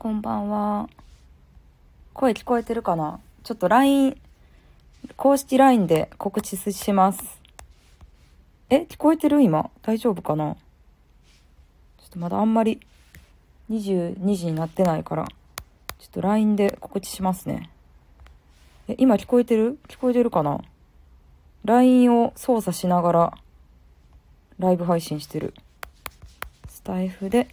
[0.00, 0.88] こんばんは。
[2.14, 3.20] 声聞こえてるかな？
[3.44, 4.16] ちょっと LINE、
[5.18, 7.22] 公式 LINE で告知します。
[8.70, 9.68] え聞こえてる今？
[9.82, 10.54] 大丈夫かな？
[10.54, 10.58] ちょ
[12.06, 12.80] っとまだあんまり
[13.70, 15.26] 22時になってないから、
[15.98, 17.68] ちょっと LINE で告知しますね。
[18.88, 19.78] え、今聞こえてる？
[19.86, 20.62] 聞こえてるかな
[21.66, 23.34] ?LINE を操作しながら
[24.58, 25.52] ライブ配信してる。
[26.70, 27.48] スタイフで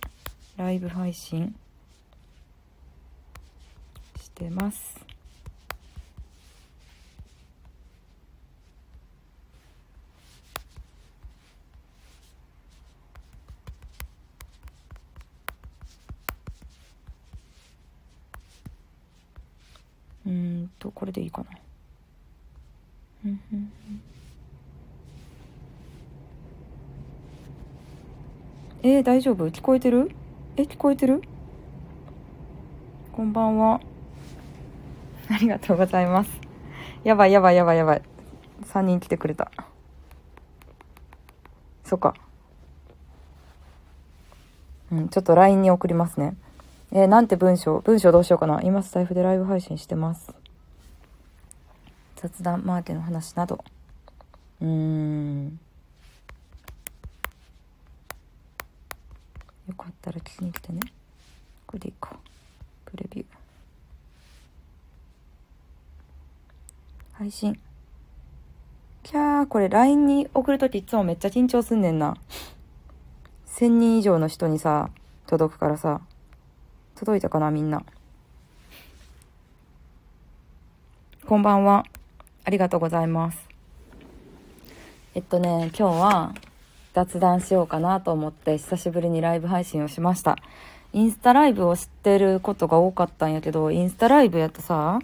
[0.55, 1.53] ライブ配信
[4.37, 4.95] してます。
[20.27, 21.47] うんと、これでいいかな。
[28.83, 29.47] えー、大丈夫？
[29.47, 30.11] 聞こえてる？
[30.57, 31.23] え、聞こえてる？
[33.13, 33.81] こんばんは。
[35.31, 36.31] ありがとうございます。
[37.03, 38.01] やばいやばいやばいやばい。
[38.63, 39.51] 3人来てくれた。
[41.83, 42.13] そっか。
[44.91, 46.35] うん、ちょっと LINE に送りますね。
[46.91, 47.81] えーなんて文章？
[47.81, 48.61] 文章どうしようかな。
[48.61, 50.33] 今スタイフでライブ配信してます。
[52.15, 53.63] 雑談マーケの話など。
[54.61, 55.59] うーん。
[59.67, 60.79] よかったら聞きに来てね。
[61.65, 62.17] これでいいか。
[62.85, 63.36] プレビュー。
[67.17, 67.59] 配信。
[69.01, 72.15] キャー、これ LINE に送るときいつもめっちゃ緊張すんねんな。
[73.47, 74.91] 1000人以上の人にさ、
[75.25, 76.01] 届くからさ。
[76.93, 77.81] 届いたかなみんな。
[81.25, 81.85] こんばんは。
[82.43, 83.39] ありがとうございます。
[85.15, 86.35] えっとね、今日は
[86.93, 90.37] 雑談しようかなと思って久しぶりにライブ配信をしました。
[90.93, 94.99] インスタライブを知ってることが多かったんやけど、インスタライブやとさ、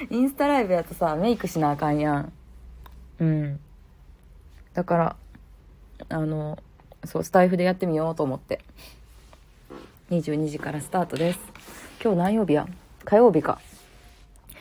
[0.08, 2.32] インスタライブやとさ、メイクしなあかんやん。
[3.18, 3.60] うん。
[4.72, 5.16] だから、
[6.08, 6.58] あの、
[7.04, 8.60] そう、スタイフでやってみようと思って。
[10.10, 11.40] 22時からスタートです。
[12.02, 12.66] 今日何曜日や？
[13.04, 13.60] 火曜日か。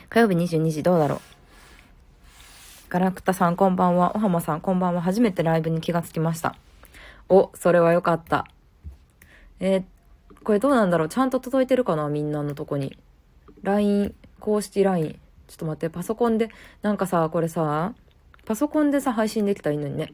[0.10, 1.20] 火曜日22時どうだろう？
[2.90, 4.16] ガラクタさんこんばんは。
[4.16, 5.02] おはまさんこんばんは。
[5.02, 6.56] 初めてライブに気がつきました。
[7.30, 8.46] お、それはよかった。
[9.60, 9.84] えー
[10.42, 11.10] これどうなんだろう？
[11.10, 12.08] ちゃんと届いてるかな？
[12.10, 12.98] みんなのとこに。
[13.62, 15.20] LINE、公式 LINE。
[15.50, 16.50] ちょっと待って、パソコンで、
[16.84, 17.96] なんかさ、これさ、
[18.46, 20.14] パソコンでさ、配信できたらいいのにね。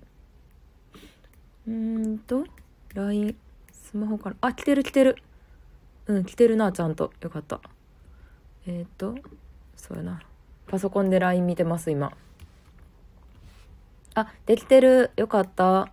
[1.67, 2.45] うーんと、
[2.93, 3.35] LINE、
[3.73, 5.17] スマホから、あ、来てる来てる。
[6.07, 7.11] うん、来てるな、ちゃんと。
[7.19, 7.59] よかった。
[8.65, 9.15] えー、っと、
[9.75, 10.21] そうやな。
[10.67, 12.13] パソコンで LINE 見てます、今。
[14.13, 15.11] あ、できてる。
[15.17, 15.89] よかった。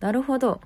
[0.00, 0.60] なるほど。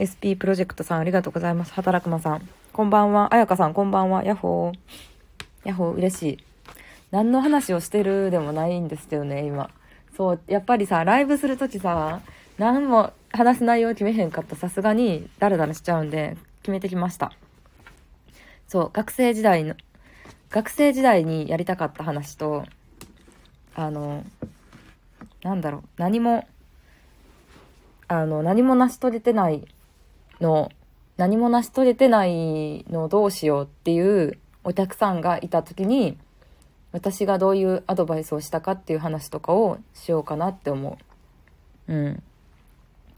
[0.00, 1.74] SP プロジェクトさん、ありがとうございます。
[1.74, 2.48] 働くまさん。
[2.74, 3.32] こんばんは。
[3.32, 4.24] あやかさん、こんばんは。
[4.24, 4.78] ヤッホー。
[5.64, 6.38] ヤッホー、嬉しい。
[7.12, 9.70] 何の話をしてるでもないんですよね、今。
[10.16, 12.20] そう、やっぱりさ、ライブするときさ、
[12.58, 17.30] 何も話す内容決めへんかったさすがに、ダラダラしちゃうんで、決めてきました。
[18.66, 19.76] そう、学生時代の、
[20.50, 22.64] 学生時代にやりたかった話と、
[23.76, 24.24] あの、
[25.44, 26.44] なんだろう、何も、
[28.08, 29.64] あの、何も成し遂げてない
[30.40, 30.72] の、
[31.16, 36.18] 何も成し遂げてないのをどうしようっていうお客さんがいた時に、
[36.92, 40.98] 私がどういうアドバイスをしたかっていう話とかをしようかなって思
[41.88, 41.92] う。
[41.92, 42.22] うん。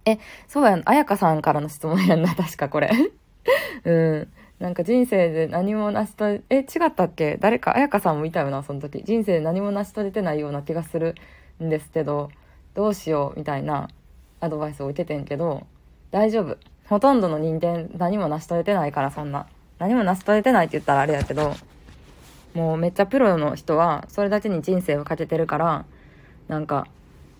[0.04, 0.18] え、
[0.48, 2.90] そうやん、あやかさんからの質問やんな、 確かこれ。
[3.84, 4.28] うん。
[4.58, 7.36] なんか人生で何も成し遂げ、え、違ったっけ？
[7.38, 9.02] 誰か、あやかさんもいたよな、その時。
[9.04, 11.14] 人生で何も成し遂げてないような気がする
[11.62, 12.30] んですけど、
[12.74, 13.88] どうしよう、みたいな
[14.40, 15.66] アドバイスを受けてんけど、
[16.10, 16.56] 大丈夫。
[16.88, 19.46] ほとんどの人間何も成し遂げてないから、そんな。
[19.78, 21.54] 何も成し遂げてないって言ったらあれやけど、
[22.54, 25.84] もうめっちゃプロの人はそれだけに人生をかけてるから、
[26.48, 26.86] なんか、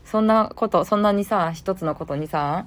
[0.05, 2.67] そんなこと、そんなにさ、一つのことにさ、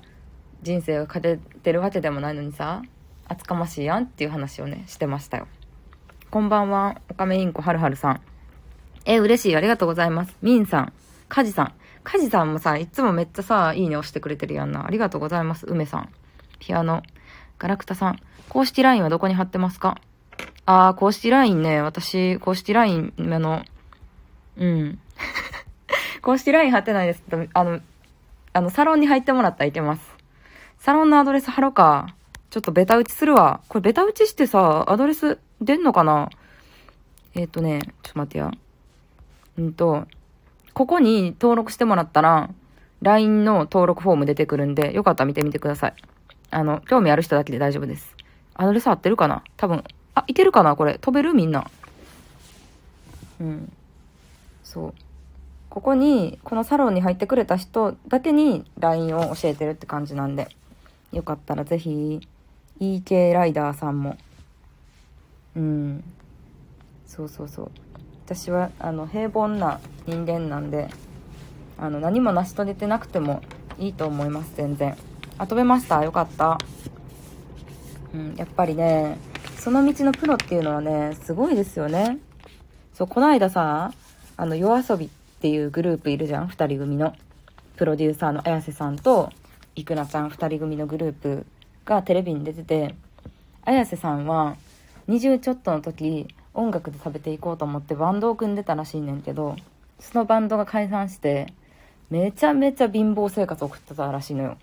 [0.62, 2.82] 人生をかけてるわけでもないのにさ、
[3.28, 5.48] 厚かましいやんっていう話をね、してましたよ。
[6.32, 8.22] こんばんは、おかめインコはるはるさん。
[9.06, 10.36] え、嬉しい、ありがとうございます。
[10.42, 10.94] みんさん、
[11.28, 11.74] かじさん。
[12.04, 14.86] かじさんもさ、いつもめっちゃさ、いいね押してくれてるやんな。
[14.86, 15.66] ありがとうございます。
[15.66, 16.10] 梅さん。
[16.60, 17.04] ピアノ。
[17.58, 18.20] ガラクタさん。
[18.50, 20.00] 公式 LINE はどこに貼ってますか？
[20.66, 21.82] あー、公式 LINE ね。
[21.82, 23.64] 私、公式 LINE、の、
[24.58, 25.00] うん。
[26.22, 27.80] 公式 LINE 貼ってないですけど、あの、
[28.54, 30.02] あの、サロンに入ってもらったらいけます。
[30.78, 32.16] サロンのアドレス貼ろうか。
[32.50, 33.62] ちょっとベタ打ちするわ。
[33.68, 36.30] これベタ打ちしてさ、アドレス出んのかな？
[37.36, 38.52] えっ、とね、ちょっと待ってや。
[39.58, 40.08] うんと、
[40.74, 42.50] ここに登録してもらったら、
[43.02, 45.94] LINE の登録フォーム出てくるんで、よかったら見てみてください。
[46.52, 48.16] あの、興味ある人だけで大丈夫です。
[48.56, 49.44] アドレス合ってるかな？
[49.58, 49.84] 多分。
[50.16, 50.76] あ、いけるかな？
[50.76, 50.98] これ。
[51.00, 51.34] 飛べる？
[51.34, 51.70] みんな。
[53.40, 53.72] うん。
[54.64, 54.94] そう。
[55.70, 60.50] ここに、このサロンに入ってくれた人だけに LINE を教えてるって感じなんで、
[61.12, 62.28] よかったらぜひ、
[62.82, 64.18] EK ライダーさんも。
[65.56, 66.04] うん。
[67.06, 67.72] そうそうそう。
[68.26, 70.90] 私は、あの、平凡な人間なんで、
[71.78, 73.42] あの、何も成し遂げてなくても
[73.78, 74.98] いいと思います、全然。
[75.40, 76.04] あ、飛べました？
[76.04, 76.58] よかった。
[78.14, 79.18] うん、やっぱりね、
[79.58, 82.18] その道のプロっていうのはね、すごいですよね。
[82.94, 83.94] そう、この間さ、
[84.36, 85.10] あの、夜遊びっ
[85.42, 87.16] ていうグループいるじゃん、二人組の。
[87.78, 89.32] プロデューサーの綾瀬さんと、
[89.76, 91.46] いくらちゃん二人組のグループ
[91.86, 92.96] がテレビに出てて、
[93.64, 94.58] 綾瀬さんは、
[95.08, 99.56] 20ちょっとの時、音楽で食べていこうと思ってバンドを組んでたらしいねんけど、
[100.00, 101.54] そのバンドが解散して、
[102.10, 104.58] めちゃめちゃ貧乏生活を送ってたらしいのよ。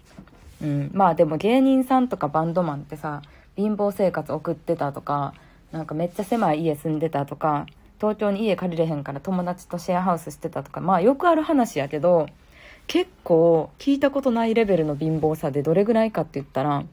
[0.62, 3.22] うん、まあでも芸人さんとかバンドマンってさ
[3.56, 5.34] 貧乏生活送ってたとか
[5.72, 7.66] なんかめっちゃ狭い家住んでたとか
[7.98, 12.26] 東京に家借りれへんから友達とシェアハウスしてたとかまあよくある話やけど
[12.86, 16.84] 結構聞いたことないレベルの貧乏さでどれぐらいかって言ったら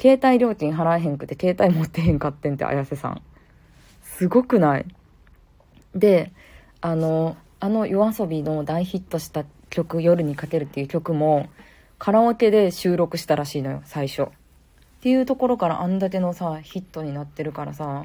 [0.00, 3.22] 携帯料金払えへんくて携帯持ってへんかってんって綾瀬さん。
[4.02, 4.86] すごくない？
[5.94, 6.32] で
[6.80, 11.48] あのあの yoasobi の大ヒットした曲「夜にかける」っていう曲も
[12.04, 14.24] カラオケで収録したらしいのよ、最初。
[14.24, 14.26] っ
[15.00, 18.04] ていうところからあんだけのさ、ヒットになってるからさ、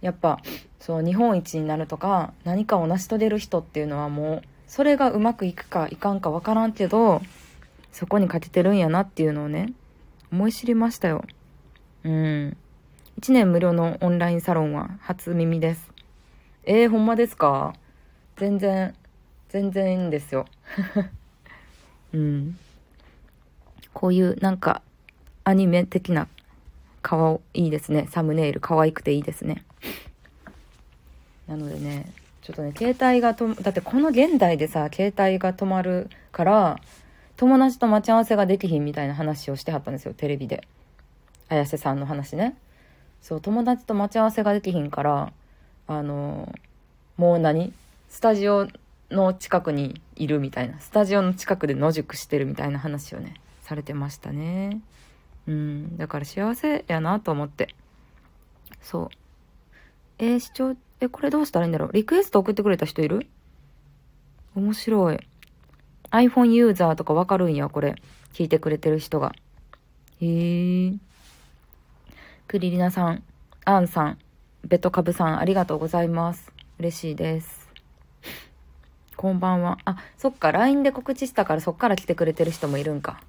[0.00, 0.40] やっぱ、
[0.80, 7.22] そう、日本一になるとか、何かを成し遂げる人っていうのはもう、それがうまくいくかいかんかわからんけど、
[7.92, 9.72] そこにかけてるんやなっていうのをね、
[10.32, 11.24] 思い知りましたよ。
[12.02, 12.56] うん。
[13.20, 15.92] 1年無料のオンラインサロンは初耳です。
[16.64, 17.74] えー、ほんまですか？
[18.36, 18.96] 全然、
[19.48, 20.44] 全然いいんですよ。
[22.12, 22.58] うん。
[23.92, 24.82] こういうなんか
[25.44, 26.28] アニメ的な
[27.02, 28.08] 顔いいですね。
[28.10, 29.64] サムネイル可愛くていいですね。
[31.48, 32.12] なのでね、
[32.42, 36.78] ちょっとね、携帯がと、だってこの現代でさ、携帯が止まるから、
[37.36, 40.66] 友達と待ち合わせができひんみたいな話をしてはったんですよ、テレビで。
[41.48, 42.56] 綾瀬さんの話ね。
[43.20, 45.32] そう、友達と待ち合わせができひんから、
[45.88, 46.52] あの
[47.16, 47.72] もう何？
[48.08, 48.68] スタジオ
[49.10, 50.78] の近くにいるみたいな。
[50.80, 54.80] スタジオの近くで野宿してるみたいな話をね、されてましたね。
[55.48, 57.74] うん、だから幸せやなと思って。
[58.80, 59.08] そう。
[60.18, 61.92] えー、視聴、え、これどうしたらいいんだろう？
[61.92, 63.26] リクエスト送ってくれた人いる？
[64.54, 65.18] 面白い。
[66.10, 67.96] iPhone ユーザーとかわかるんや、これ。
[68.34, 69.32] 聞いてくれてる人が。
[70.20, 70.92] へえ。
[72.46, 73.22] クリリナさん、
[73.64, 74.18] アンさん、
[74.64, 76.52] ベトカブさん、ありがとうございます。
[76.78, 77.70] 嬉しいです。
[79.16, 79.78] こんばんは。
[79.84, 83.22] あ、そっか、LINE で告知したからそっから来てくれてる人もいるんか。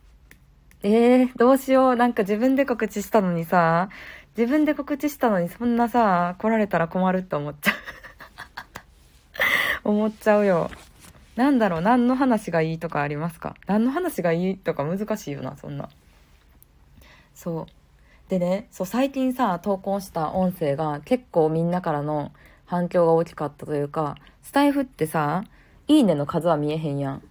[0.83, 1.95] えー、どうしよう。
[1.95, 3.89] なんか自分で告知したのにさ、
[4.37, 7.71] 自分で告知したのにそんなさ、来られたら困るって思っちゃ
[9.85, 10.69] う 思っちゃうよ。
[11.35, 13.55] なんだろう、何の話がいいとかありますか？
[13.65, 15.89] 何の話がいいとか難しいよな、そんな。
[17.33, 17.65] そう。
[18.29, 22.31] でね、そう、最近さ、投稿した音声が結構みんなからの
[22.65, 25.43] 反響が大きかったというか、スタイフってさ、
[25.87, 27.23] いいねの数は見えへんやん。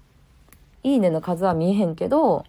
[0.85, 2.45] いいねの数は見えへんけど、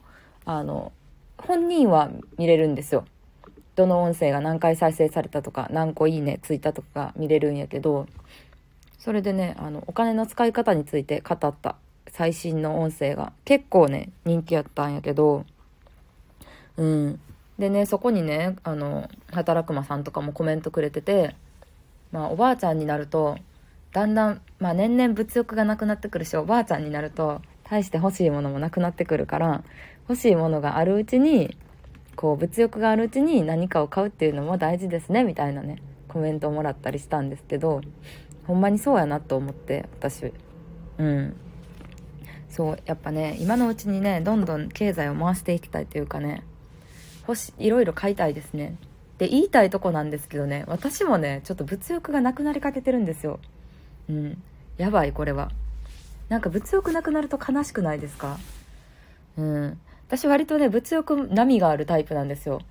[0.45, 0.91] あの、
[1.38, 3.05] 本人は見れるんですよ。
[3.75, 8.07] どの音声が何回再生されたとか、何個いいねついたとか見れるんやけど、
[9.00, 11.75] それでね、あの、お金の使い方について語った
[12.09, 15.45] 最新の音声が結構ね、人気やったんやけど、
[16.77, 17.19] うん。
[17.57, 21.35] でね、そこにね、あの、働くまさんとかもコメントくれてて、
[22.12, 23.38] まあ、おばあちゃんになると、
[23.91, 29.63] だんだん、まあ、年々物欲がなくなってくるし、おばあちゃんになると、大して欲しいものもなくなってくるから、
[30.10, 31.57] 欲しいものがあるうちに
[32.15, 37.81] こう物欲があるうちに何かを買うっていうのも大事ですねみたいなねコメントをもらったりしたんですけど
[38.45, 40.31] ほんまにそうやなと思って私。
[40.98, 41.36] うん。
[42.50, 46.43] そうやっぱね今のうちにねどんどん経済を回していきたいというかね
[47.27, 48.75] 欲しいろいろ買いたいですね。
[49.17, 53.39] で言いたいとこなんですけどね私もねちょっと物欲がなくなりかけてるんですよ。
[54.10, 54.43] うん。
[54.77, 55.50] やばいこれは。
[56.29, 58.38] なんか物欲なくなると悲しくないですか？
[59.38, 59.79] うん。
[60.15, 62.62] 私割とね、物欲波があるタイプなんですよ。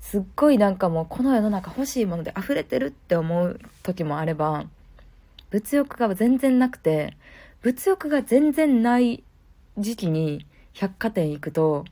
[0.00, 4.64] すっごいなんかもうこの世の中欲しいもので溢れてるって思う時もあれば、
[5.50, 7.14] 物欲が全然なくて、
[7.60, 9.22] 物欲が全然ない
[9.76, 11.84] 時期に百貨店行くと、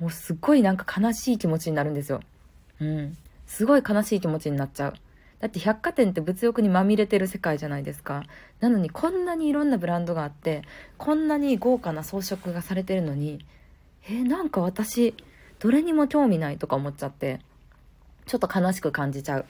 [0.00, 2.22] もうすっごいなんか悲しい気持ちになるんですよ。
[2.80, 3.18] うん。
[3.46, 4.94] すごい悲しい気持ちになっちゃう。
[5.40, 8.22] だって百貨店って物欲にまみれてる世界じゃないですか。
[8.60, 10.62] なのにこんなにいろんなブランドがあって、
[10.96, 13.44] こんなに豪華な装飾がされてるのに、
[14.08, 15.14] えー、なんか私
[15.58, 17.40] どれにも興味ないとか思っちゃって
[18.26, 19.44] ちょっと悲しく感じちゃうっ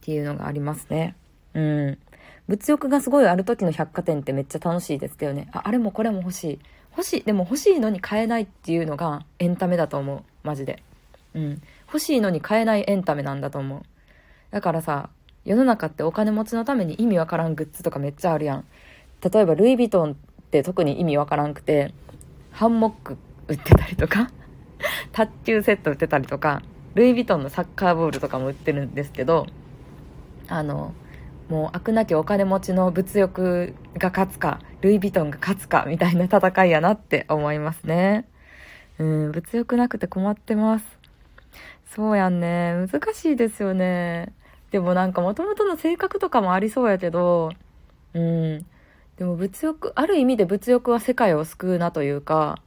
[0.00, 1.16] ていうのがありますね。
[1.54, 1.98] うん。
[2.46, 5.48] 物欲がすごいある時の百貨店ってめっちゃ楽しいですけどね。
[5.52, 6.58] ああれもこれも欲しい。
[6.92, 10.22] 欲しいでも欲しいのに買えないっていうのがエンタメだと思う。
[10.44, 10.82] マジで。
[11.34, 11.62] うん。
[11.88, 13.82] 欲しいのに買えないエンタメなんだと思う。
[14.52, 15.10] だからさ
[15.44, 18.64] 世の中ってお金持ちのために意味わからんグッズとかめっちゃあるやん。
[19.20, 20.14] 例えばルイ・ヴィトンっ
[20.50, 21.92] て特に意味わからんくて
[22.52, 23.16] ハンモック
[23.48, 24.30] 売ってたりとか
[25.12, 26.62] 卓球セット売ってたりとか
[26.94, 29.46] ルイ・ヴィトンのサッカーボールとかも売ってるんですけど
[30.48, 30.94] あの
[31.48, 38.26] もう飽くなきお金持ちの物欲が勝つかルイ・ヴィトンが勝つかみたいな戦いやなって思いますね。
[38.98, 40.84] うん物欲なくて困ってます。
[41.86, 42.86] そうやんね。
[42.90, 44.32] 難しいですよね。
[44.70, 47.50] でもなんかもともとの性格とかもありそうやけど
[48.14, 48.66] うん。
[49.16, 52.58] でも物欲ある意味で物欲は世界を救うなというか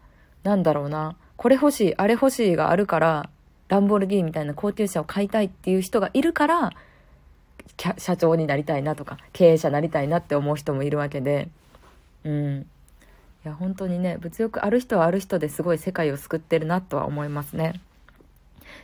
[0.43, 1.15] なんだろうな。
[1.37, 3.29] これ欲しいあれ欲しいがあるから
[3.69, 6.71] ランボルギーニみたいな高級車を買いたいっていう人がいるから
[7.97, 11.47] 社長になりたいなとか経営者になりたいなって思う人もいるわけで。
[12.25, 12.65] うん。
[13.45, 17.79] いや本当にね物欲ある人はある人ですごい世界を救ってるなとは思いますね。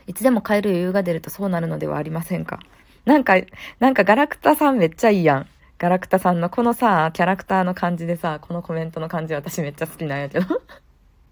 [0.06, 2.60] いつでも買える余裕が出るとそうなるのではありませんか？
[3.04, 3.34] なんか
[3.80, 5.46] なんかガラクタさんめっちゃいいやん。
[5.78, 10.62] ガラクタさんのこのさキャラクターの感じでさこのコメントの感じ私めっちゃ好きなんやけど。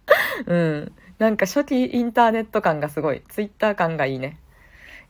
[0.46, 4.38] うんなんか初期インターネット感がすごいツイッター感がいいね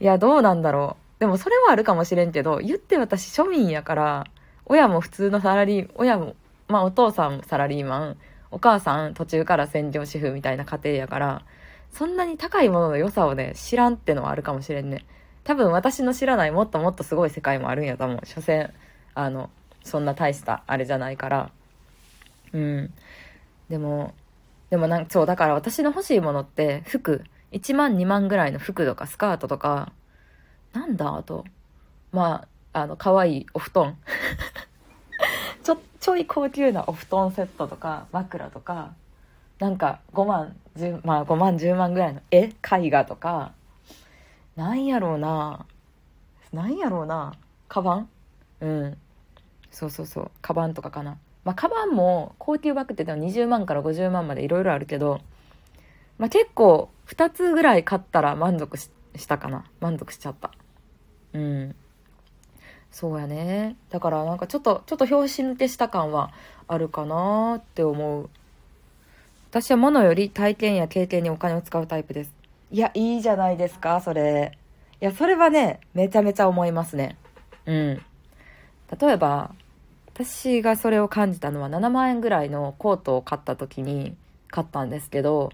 [0.01, 4.27] いやどうなんだろうでもそれはあるかもしれんけど、言って私庶民やから、
[4.67, 6.35] 親も普通のサラリー、親も、
[6.69, 8.17] まあお父さんサラリーマン、
[8.51, 11.43] お母さん途中から専業主婦みたいな家庭やから、
[11.93, 15.05] そんなに高いものの良さをね、知らんってのはあるかもしれんね。
[15.45, 18.27] 多分私の知らないもっともっとすごい世界もあるんやと思う。
[18.27, 18.73] 所詮、
[19.15, 19.49] あの、
[19.83, 21.51] そんな大したあれじゃないから。
[22.53, 22.93] うん。
[23.69, 24.13] でも、
[24.71, 29.93] でもなんそう、だから私の欲しいものって服、1万2万ぐらいの服とかスカートとか、
[30.73, 31.45] なんだあと。
[32.13, 33.97] まあ、あの、可愛いお布団。
[35.63, 38.95] ちょ、ちょい高級なお布団セットとか、枕とか、
[39.59, 42.53] なんか5万、10、まあ5万、10万ぐらいの絵？
[42.63, 43.53] 絵画とか、
[44.57, 45.67] なんやろうな。
[46.53, 47.35] なんやろうな。
[47.69, 48.09] カバン？
[48.61, 48.99] うん。
[49.71, 50.31] そうそうそう。
[50.43, 51.19] カバンとかかな。
[51.45, 55.21] まあ、カバンも高級バッグって言っても20万から50万までいろいろあるけど、
[56.19, 58.91] まあ、結構2つぐらい買ったら満足し
[59.27, 59.65] たかな。
[59.81, 60.51] 満足しちゃった。
[61.35, 61.75] うん。
[62.91, 63.77] そうやね。
[63.91, 66.33] だからなんかちょっと、ちょっと拍子抜けした感は
[66.69, 68.31] あるかなって思う。
[69.51, 72.33] 私は物より体験や経験にお金を使うタイプです。
[72.71, 74.57] いや、いいじゃないですか、それ。
[75.01, 77.17] いや、それはね、めちゃめちゃ思いますね。
[77.67, 78.03] うん。
[79.01, 79.55] 例えば、
[80.15, 84.17] 私がそれを感じたのは7万円ぐらいのコートを買った時に
[84.49, 85.51] 買ったんですけど、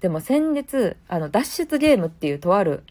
[0.00, 2.82] でも先日、あの、脱出ゲームっていうとある、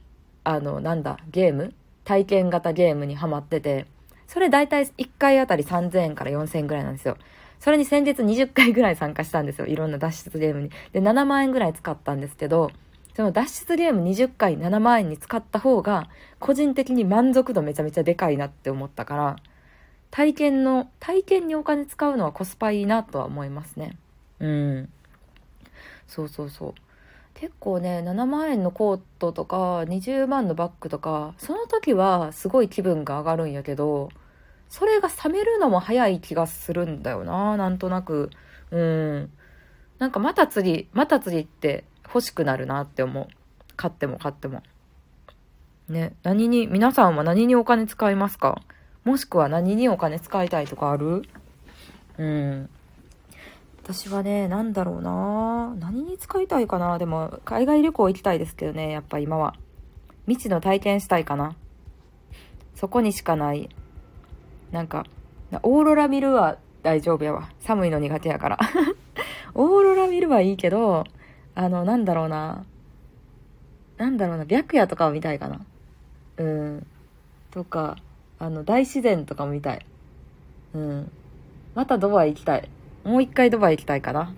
[0.44, 1.74] あの、なんだ、ゲーム？
[2.06, 3.88] 体験型ゲームにハマってて、
[4.28, 7.18] それ大体1回あたり3000円から4000円ぐらいなんですよ。
[7.60, 9.66] それに先日20回ぐらい参加したんですよ。
[9.66, 10.70] いろんな脱出ゲームに。
[10.92, 12.70] で、7万円ぐらい使ったんですけど、
[13.16, 16.08] その脱出ゲーム20回7万円に使った方が、
[16.40, 19.36] 個人的に満足度めちゃめちゃでかいなって思ったから、
[20.12, 23.98] 体験の、体験にお金使うのはコスパいいなとは思いますね。
[24.40, 24.90] うん。
[26.08, 26.74] そうそうそう。
[27.36, 34.10] 結構ね7万円のコートとか20万のバッグとかその時はすごい気分が上がるんやけど
[34.70, 38.32] それが冷めるのも早い気がするんだよななんとなく
[38.72, 39.32] うん
[40.00, 43.28] なんかまた次また次って欲しくなるなって思う
[43.78, 44.64] 買っても買っても
[45.90, 48.62] ね何に皆さんは何にお金使いますか？
[49.10, 51.24] もしくは何にお金使いたいとかある？
[52.20, 52.70] うん
[53.82, 57.00] 私はね、なんだろうな何に使いたいかな？
[57.00, 59.56] でも、海外旅行行きたいですけどね、やっぱ今は。
[60.28, 61.56] 未知の体験したいかな。
[62.76, 63.68] そこにしかない。
[64.72, 65.08] なんか、
[65.64, 67.50] オーロラ見るは大丈夫やわ。
[67.62, 68.60] 寒いの苦手やから。
[69.56, 71.04] オーロラ見るはいいけど、
[71.56, 72.64] あの、なんだろうな。
[73.98, 75.62] なんだろうな、白夜とかを見たいかな。
[76.38, 76.88] うん。
[77.50, 77.98] とか、
[78.40, 79.86] あの、大自然とかも見たい。
[80.74, 81.12] うん。
[81.76, 82.70] またドバイ行きたい。
[83.04, 84.34] もう一回ドバイ行きたいかな。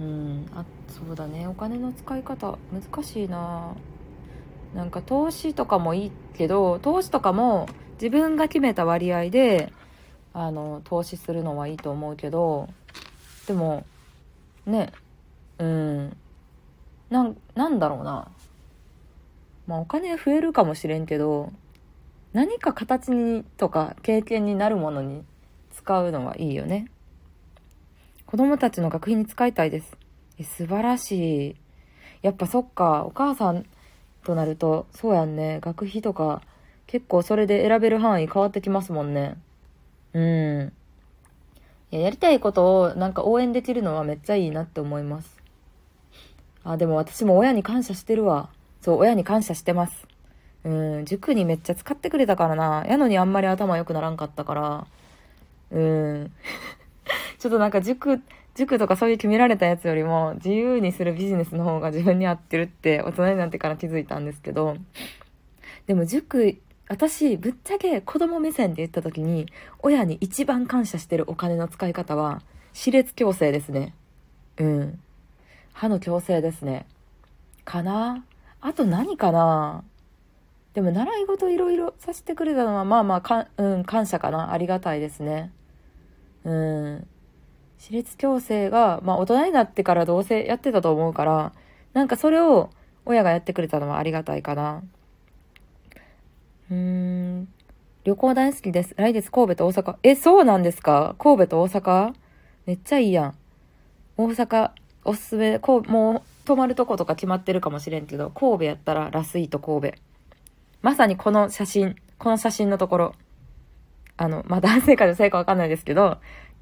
[0.00, 0.46] うん。
[0.54, 1.46] あそうだね。
[1.46, 3.74] お金の使い方難しいな。
[4.74, 9.72] なんか投資とかもいいけど投資とかも自分が決めた割合で
[10.34, 12.68] あの投資するのはいいと思うけど
[13.46, 13.84] でも
[14.66, 14.92] ね。
[15.58, 16.16] うん。
[17.08, 18.28] なんなんだろうな。
[19.66, 21.52] まあお金増えるかもしれんけど
[22.36, 25.24] 何か形にとか経験になるものに
[25.70, 26.90] 使うのはいいよね。
[28.26, 29.96] 子供たちの学費に使いたいです。
[30.38, 31.56] え素晴らしい。
[32.20, 33.64] やっぱそっか、お母さん
[34.22, 35.60] となると、そうやんね。
[35.62, 36.42] 学費とか、
[36.86, 39.38] 結構それで選べる範囲変わってきますもんね。
[40.12, 40.72] うん。
[41.90, 45.42] いや、やりたいことをなんか応援できるのはめっちゃいいなって思います。
[46.64, 48.50] あ、でも私も親に感謝してるわ。
[48.82, 50.06] そう、親に感謝してます。
[50.64, 52.84] うん、塾にめっちゃ使ってくれたからな。
[52.88, 54.86] やのにあんまり頭良くならんかったから。
[55.70, 56.32] うん。
[57.38, 58.20] ちょっとなんか塾、
[58.54, 64.76] 塾とかそういう決められたやつよりも自由にするビジネスの方が 自分に合ってるって大人になってから気づいたんですけど、
[65.86, 66.58] でも塾、
[66.88, 69.46] 私、ぶっちゃけ子供目線で言った時に、
[69.80, 73.92] 親に一番感謝してるお金の使い方は、歯列矯正ですね。
[74.58, 75.00] うん。
[75.72, 76.86] 歯の矯正ですね。
[77.64, 78.24] かな？
[78.60, 79.84] あと何かな？
[80.76, 84.52] でも習い事いろいろさせてくれたのは、まあまあか、うん、感謝かな。
[84.52, 85.50] ありがたいですね。
[86.44, 87.06] うん。
[87.78, 91.54] 私立矯正が、まあ大人になってからどうせやってたと思うから、
[91.94, 92.68] なんかそれを
[93.06, 94.82] 親がやってくれたのはありがたいかな。
[96.70, 97.48] うーん。
[98.04, 98.92] 旅行大好きです。
[98.98, 99.96] 来月神戸と大阪。
[100.02, 101.16] え、そうなんですか？
[101.18, 102.12] 神戸と大阪？
[102.66, 103.34] めっちゃいいやん。
[104.18, 104.72] 大阪、
[105.06, 110.05] おすすめ、こう、もう、泊まるとことか決まってるかもしれんけど、神戸やったらラスイート神戸。
[110.82, 113.14] まさにこの写真、この写真のところ。
[114.16, 116.18] あの、まあ、男性か女性かわかんないですけど、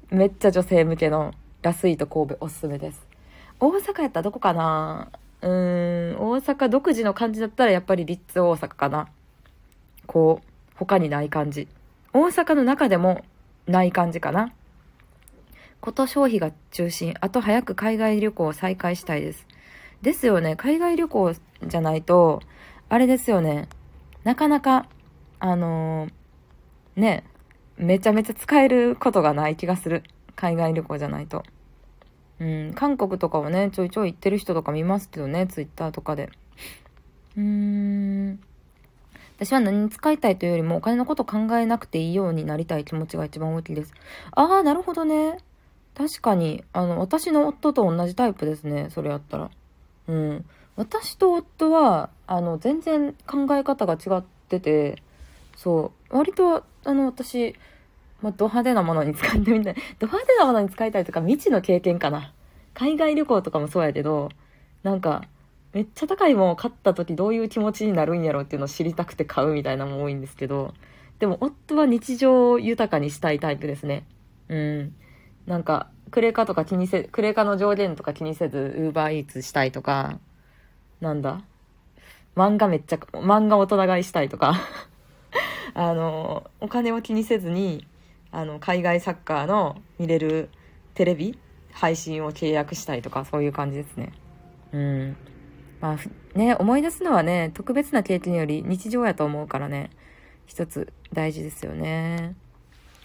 [0.09, 3.07] めっちゃ女性向けのラスイート神戸おすすめです。
[3.59, 5.09] 大阪やったらどこかな？
[5.41, 9.07] うーん、大阪独自の感じだったらやっぱりリッツ大阪かな。
[10.05, 11.67] こう、他にない感じ。
[12.13, 13.23] 大阪の中でも
[13.67, 14.51] ない感じかな。
[15.79, 17.13] こと消費が中心。
[17.21, 19.47] あと早く海外旅行を再開したいです。
[20.01, 20.55] ですよね。
[20.55, 21.33] 海外旅行
[21.65, 22.41] じゃないと、
[22.89, 23.69] あれですよね。
[24.25, 24.87] なかなか、
[25.39, 27.23] あのー、ね、
[27.77, 30.01] めちゃめちゃ使えることがない気がする。
[30.35, 31.43] 海外旅行じゃないと。
[32.39, 36.31] うん、韓国とかはね、ちょいちょい行ってる人とか見ますけどね、ツイッターとかで。
[37.37, 38.39] うーん。
[39.37, 43.93] 私は何に使いたいというよりもお金のこと考えなくていいようになりたい気持ちが一番大きいです。
[44.31, 45.37] ああ、なるほどね。
[45.93, 49.51] 確かに、あの、私の夫と同じタイプですね、それやったら。
[50.07, 50.45] うん。
[50.75, 55.01] 私と夫は、あの、全然考え方が違ってて、
[55.55, 57.55] そう、割と、あの、私、
[58.21, 59.75] まあ、ド派手なものに使ってみたい。
[59.99, 62.33] ド派手なものに使いたいとか、未知の経験かな。
[62.73, 64.29] 海外旅行とかもそうやけど、
[64.83, 65.23] なんか、
[65.73, 70.73] めっちゃ高いものを買った時どういう気持ちになるんやろうっていうのを知りたくて買うみたいなのも多いんですけど、
[71.19, 74.05] でも夫は日常を豊かにしたいタイプですね。
[74.49, 74.95] うん。
[75.45, 80.19] なんか、クレカとか気にせ、クレカの上限とか気にせず、ウーバーイーツしたいとか、
[81.05, 81.41] なんだ？
[82.35, 84.55] 漫画めっちゃ、漫画大人買いしたいとか
[85.75, 87.87] あの、お金を気にせずに、
[88.31, 90.49] あの、海外サッカーの見れる
[90.95, 91.37] テレビ
[91.71, 94.13] 配信を契約したいとか、そういう感じですね。
[94.73, 95.17] うん。
[95.79, 99.91] まあ、ね、思い出すのはね、特別な経験より日常やと思うからね、
[100.47, 102.35] 一つ大事ですよね。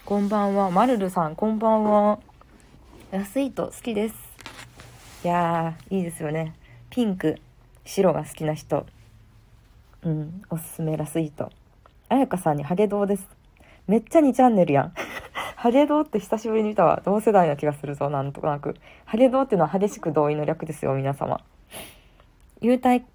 [0.05, 0.71] こんばんは。
[0.71, 2.19] まるるさん、こんばんは。
[3.11, 4.15] ラスイート好きです。
[5.23, 6.55] いやー、いいですよね。
[6.89, 7.39] ピンク、
[7.83, 8.85] 白が好きな人。
[10.03, 11.51] うん、おすすめラスイート。
[12.09, 13.27] あやかさんにハゲドウです。
[13.87, 14.93] めっちゃ2チャンネルやん。
[15.55, 17.01] ハゲドウって久しぶりに見たわ。
[17.05, 18.75] 同世代な気がするぞ、なんとなく。
[19.05, 21.41] ハゲドウっていうのは激しく同意の略ですよ、皆様。
[22.61, 23.05] 優待、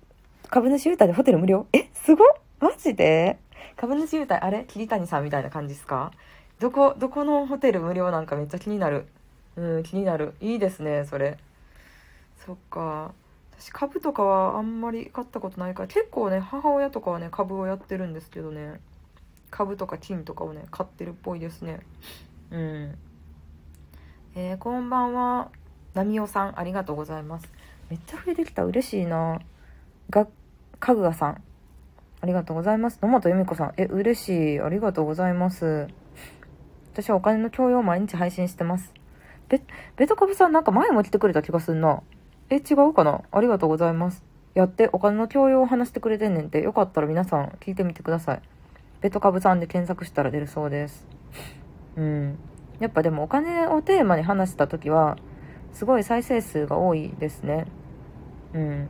[0.48, 1.66] 株主優待でホテル無料？
[1.72, 2.24] え、すご
[2.60, 3.38] マジで？
[3.76, 4.64] 株主優待、あれ？
[4.68, 6.12] 桐谷さんみたいな感じですか？
[6.60, 9.06] どこ、どこのホテル無料なんかめっちゃ気になる。
[9.56, 10.34] うん、気になる。
[10.40, 11.38] いいですね、それ。
[12.44, 13.12] そっか。
[13.58, 18.80] 私株とかはあんまり買ったことないから結構ね母親とかはね株をやってるんですけどね。
[19.50, 21.80] 株とか金とかをね買ってるっぽいですね。
[22.50, 22.98] うん。
[24.34, 25.50] えー、こんばんは。
[25.94, 27.48] なみおさんありがとうございます。
[27.88, 28.64] めっちゃ増えてきた。
[28.64, 29.40] 嬉しいな。
[30.10, 30.28] が
[30.78, 31.42] かぐがさん。
[32.20, 32.98] ありがとうございます。
[33.00, 33.72] 野本由美子さん。
[33.78, 34.60] え嬉しい。
[34.60, 35.88] ありがとうございます。
[36.92, 38.92] 私はお金の教養を毎日配信してます。
[39.48, 39.62] ベ
[39.96, 42.02] ベトカブさんなんか前も来てくれた気がすんな。
[42.50, 43.22] え、違うかな？
[43.32, 44.24] ありがとうございます。
[44.54, 48.42] やって、お金の教養を話してくれてんねんって、よかったら皆さん聞いてみてください。
[49.00, 51.06] ベトカブさんで検索したら出るそうです。
[51.96, 52.38] うん。
[52.78, 55.18] やっぱでもお金をテーマに話した時は、
[55.72, 57.66] すごい再生数が多いですね。
[58.54, 58.88] うん。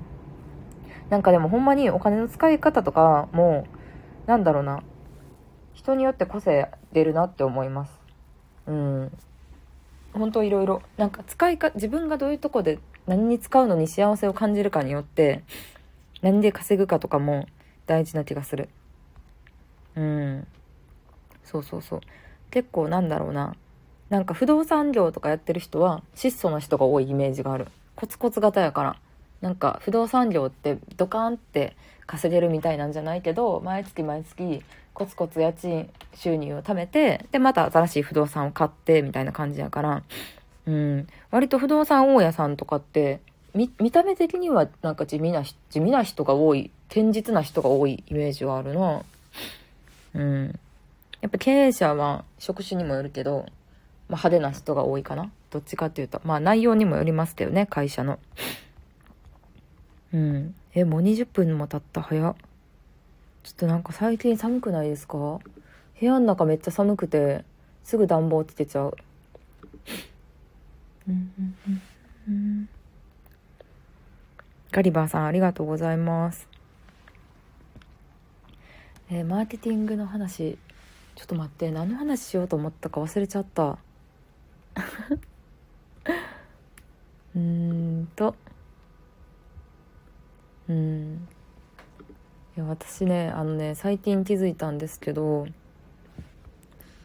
[1.10, 3.66] なんかでもほんまにお金の使い方とかも、
[4.26, 4.82] なんだろうな。
[5.72, 8.00] 人によって個性出るなって思います。
[8.66, 9.12] うん。
[10.12, 10.82] 本当いろいろ。
[10.96, 15.42] なんか使いか、自分がどういうとこで何に使うのに幸せを感じるかによって
[16.22, 17.46] 何で稼ぐかとかも
[17.86, 18.68] 大事な気がする。
[19.96, 20.46] うん。
[21.44, 22.00] そうそうそう。
[22.50, 23.54] 結構なんだろうな。
[24.10, 27.68] なんか不動産業とかやってる人は質素な人が多いイメージがある。
[27.94, 28.96] コツコツ型やから。
[29.40, 34.62] なんか不動産業ってドカーンって稼げるみたいなんじゃないけど毎月毎月
[34.94, 40.02] コツコツ家賃収入を貯めてでまた新しい不動産を買ってみたいな感じやから。
[40.66, 41.06] うん。
[41.30, 43.20] 割と不動産大家さんとかって
[43.54, 49.02] 見た目的にはなんか地味な地味な人が多い堅実な人が多いイメージはあるな。
[50.14, 50.58] うん。
[51.20, 53.46] やっぱ経営者は職種にもよるけど、まあ、
[54.10, 55.30] 派手な人が多いかな。
[55.50, 56.20] どっちかっていうと。
[56.24, 58.18] まあ内容にもよりますけどね会社の。
[60.12, 60.54] うん。
[60.74, 62.02] えもう20分も経った。
[62.02, 62.34] 早っ。
[63.42, 65.16] ちょっとなんか最近寒くないですか？
[65.16, 65.40] 部
[66.00, 67.44] 屋の中めっちゃ寒くて
[67.84, 68.96] すぐ暖房つけちゃう。
[71.08, 71.82] うんうん
[72.28, 72.68] うん
[74.72, 76.48] ガリバーさんありがとうございます。
[79.08, 80.58] えー、マーケティングの話
[81.14, 83.78] ちょっと待って何の話しようと思ったか忘れちゃった。
[87.34, 88.34] うんと。
[90.68, 91.28] うん。
[92.56, 95.46] いや私ねあのね最近気づいたんですけど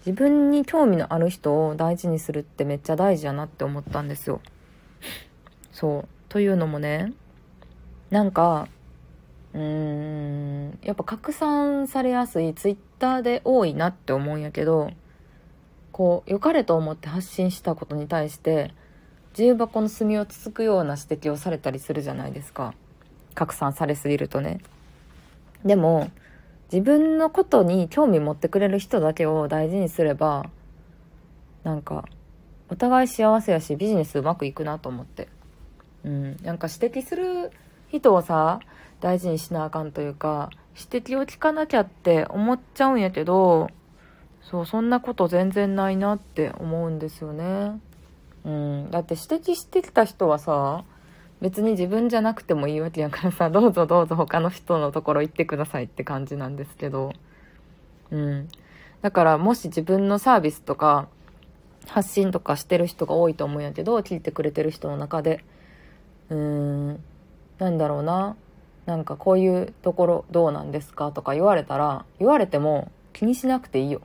[0.06, 4.42] 自分に興味のある人を大事にするってめっちゃ大事やなって思ったんですよ。
[5.72, 6.08] そう。
[6.30, 7.14] というのもね
[8.10, 8.68] なんか
[9.54, 14.92] うーんやっぱ拡散されやすいツイッターで多いなって思うんやけど
[15.92, 18.74] こう良かれと思って発信したことに対して
[19.34, 22.74] 重箱の隅をつつくような指摘をされたりするじゃないですか。
[23.34, 24.60] 拡散されすぎるとね。
[25.64, 26.10] でも
[26.72, 30.50] 自分のことに興味持ってくれる人だけを大事にすれば
[31.64, 32.06] なんか
[32.70, 35.28] お互い幸せやしビジネスうまくいくなと思って。
[36.06, 36.38] うん。
[36.44, 37.52] なんか指摘する
[37.90, 38.62] 人をさ
[39.02, 43.70] 大事にしなあかんというか指摘を聞かなきゃって思っちゃうんやけど
[44.42, 47.80] そうそんなこと全然ないなって思うんですよね。
[48.46, 48.92] うん。
[48.92, 50.86] だって指摘してきた人はさ
[51.42, 57.14] 別に自分じゃなくてもいいわけやからさ どうぞどうぞ他の人のところ行ってくださいって感じなんですけど。
[58.12, 58.48] うん。
[59.02, 61.08] だからもし自分のサービスとか
[61.88, 65.44] 発信とかしてる人が多いと思うんやけど聞いてくれてる人の中で。
[66.30, 67.04] うーん。
[67.58, 68.36] なんだろうな。
[68.86, 74.02] なんかこういうところどうなんですかとか言われたら言われても気にしなくていいよ。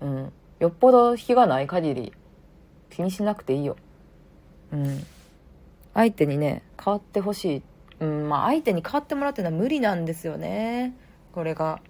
[0.00, 0.32] うん。
[0.58, 2.12] よっぽど日がない限り
[2.90, 3.76] 気にしなくていいよ。
[4.72, 5.06] うん。
[5.94, 7.62] 相手にね変わってほしい、
[8.00, 10.94] うんまあ、相手に変わってもらうっていうのは無理なんですよね。
[11.32, 11.80] これが。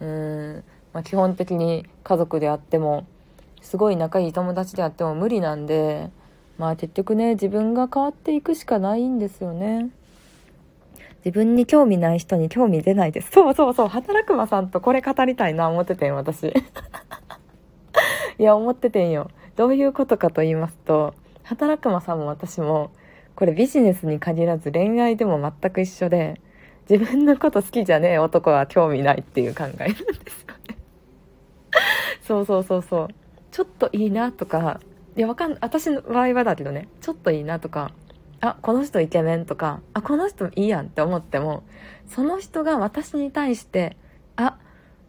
[0.00, 3.06] うん、まあ、基本的に家族であっても
[3.60, 6.10] すごい仲いい友達であっても無理なんで
[6.58, 9.90] まあ結局ね自分が変わっていくしかないんですよね。
[11.24, 13.30] 自分に興味ない人に興味出ないです。
[13.30, 13.88] そうそうそう。
[13.88, 16.48] 働くまさんとこれ語りたいな思っててん私。
[18.38, 19.30] いや思っててんよ。
[19.54, 22.90] どういうことかと言いますと働くまさんも私も
[23.34, 26.40] これビジネスに限らず恋愛でも全く一緒で
[26.88, 30.78] 自分のこと好きじゃねえ男は興味ないっていう考えなんですよね。
[32.22, 33.08] そうそうそうそう。
[33.50, 34.80] ちょっといいなとか
[35.14, 37.92] いやわかん私の場合はだけどねちょっといいなとか
[38.40, 41.62] あこの人イケメンとかあこの人いいやんって思っても
[42.08, 43.96] その人が私に対して
[44.36, 44.58] あ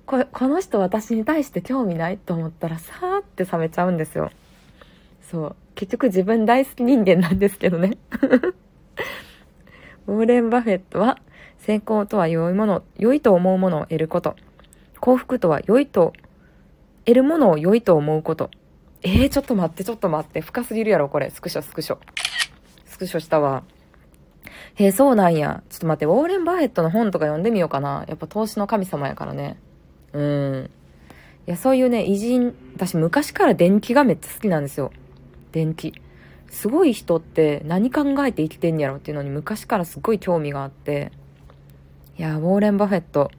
[0.05, 4.29] ここの人私に対して興味ないと思ったらさーって冷めちゃうんですよ。
[5.31, 5.55] そう。
[5.75, 7.97] 結局自分大好き人間なんですけどね。
[10.07, 11.19] ウォーレン・バフェットは
[11.59, 14.35] 成功とは良いもの良いと思うものを得ること。
[14.99, 16.13] 幸福とは良いと
[17.05, 18.51] 得るものを良いと思うこと。
[19.01, 20.41] えー、ちょっと待ってちょっと待って。
[20.41, 21.29] 深すぎるやろこれ。
[21.29, 21.97] スクショスクショ。
[22.85, 23.63] スクショしたわ。
[24.75, 25.63] へえそうなんや。
[25.69, 26.05] ちょっと待って。
[26.05, 28.05] ウォーレン・バフェットの本とか読んでみようかな。
[28.07, 29.57] やっぱ投資の神様やからね。
[30.13, 30.69] うん。
[31.45, 32.55] いやそういうね偉人。
[32.75, 34.91] 私昔から電気がめっちゃ好きなんですよ。
[35.53, 35.93] 電気。
[36.49, 41.11] すごい人って何考えて生きてんやろっていうのに昔からすごい興味があって。
[42.19, 43.31] いやウォーレン・バフェット。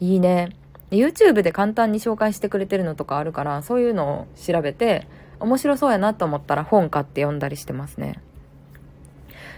[0.00, 0.50] いいね。
[0.90, 5.06] YouTube で簡単に紹介してくれてるのとかあるからそういうのを調べて
[5.38, 8.20] 面白そうやなと思ったら本買って読んだりしてますね。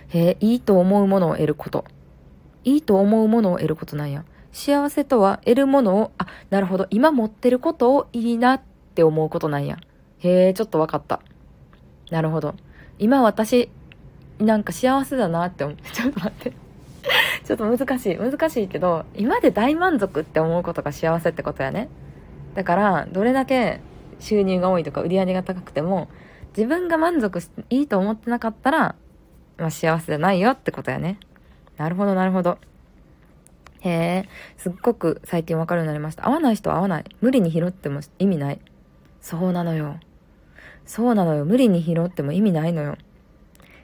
[0.09, 1.85] へえいいと思うものを得ること。
[2.65, 4.25] いいと思うものを得ることなんや。
[4.53, 6.87] 幸せとは得るものをあなるほど。
[6.91, 8.63] 今持ってることをいいなっ
[8.95, 9.79] て思うことなんや。
[10.19, 11.21] へえちょっと分かった。
[12.11, 12.55] なるほど。
[12.99, 13.71] 今私、
[14.39, 16.53] なんか幸せだなって思って、 ちょっと待って。
[17.45, 18.17] ちょっと難しい。
[18.17, 21.89] 難しいけど、今で大満足って思うことが幸せってことやね。
[22.55, 23.81] だから、どれだけ
[24.19, 26.09] 収入が多いとか売り上げが高くても、
[26.57, 28.95] 自分が満足していいと思ってなかったら、
[29.57, 31.19] まあ幸せじゃないよってことやね。
[31.77, 32.59] なるほど、なるほど。
[33.81, 36.27] へえ、すっごく最近わかるようになりました。
[36.27, 37.05] 合わない人は合わない。
[37.21, 38.61] 無理に拾っても意味ない。
[39.21, 39.97] そうなのよ。
[40.87, 41.45] そうなのよ。
[41.45, 42.97] 無理に拾っても意味ないのよ。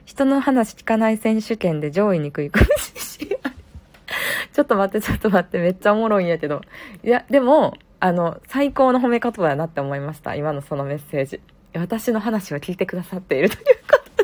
[0.05, 3.55] 人の話聞かない選手権で上位に食い込む自信ある。
[4.53, 6.61] ちょっと待って、ちょっと待って、めっちゃおもろいんやけど。
[7.03, 10.35] いや、でも、あの、最高の褒め言葉だなって思いました。
[10.35, 11.41] 今のそのメッセージ。
[11.75, 14.23] 私の話を聞いてくださっているということ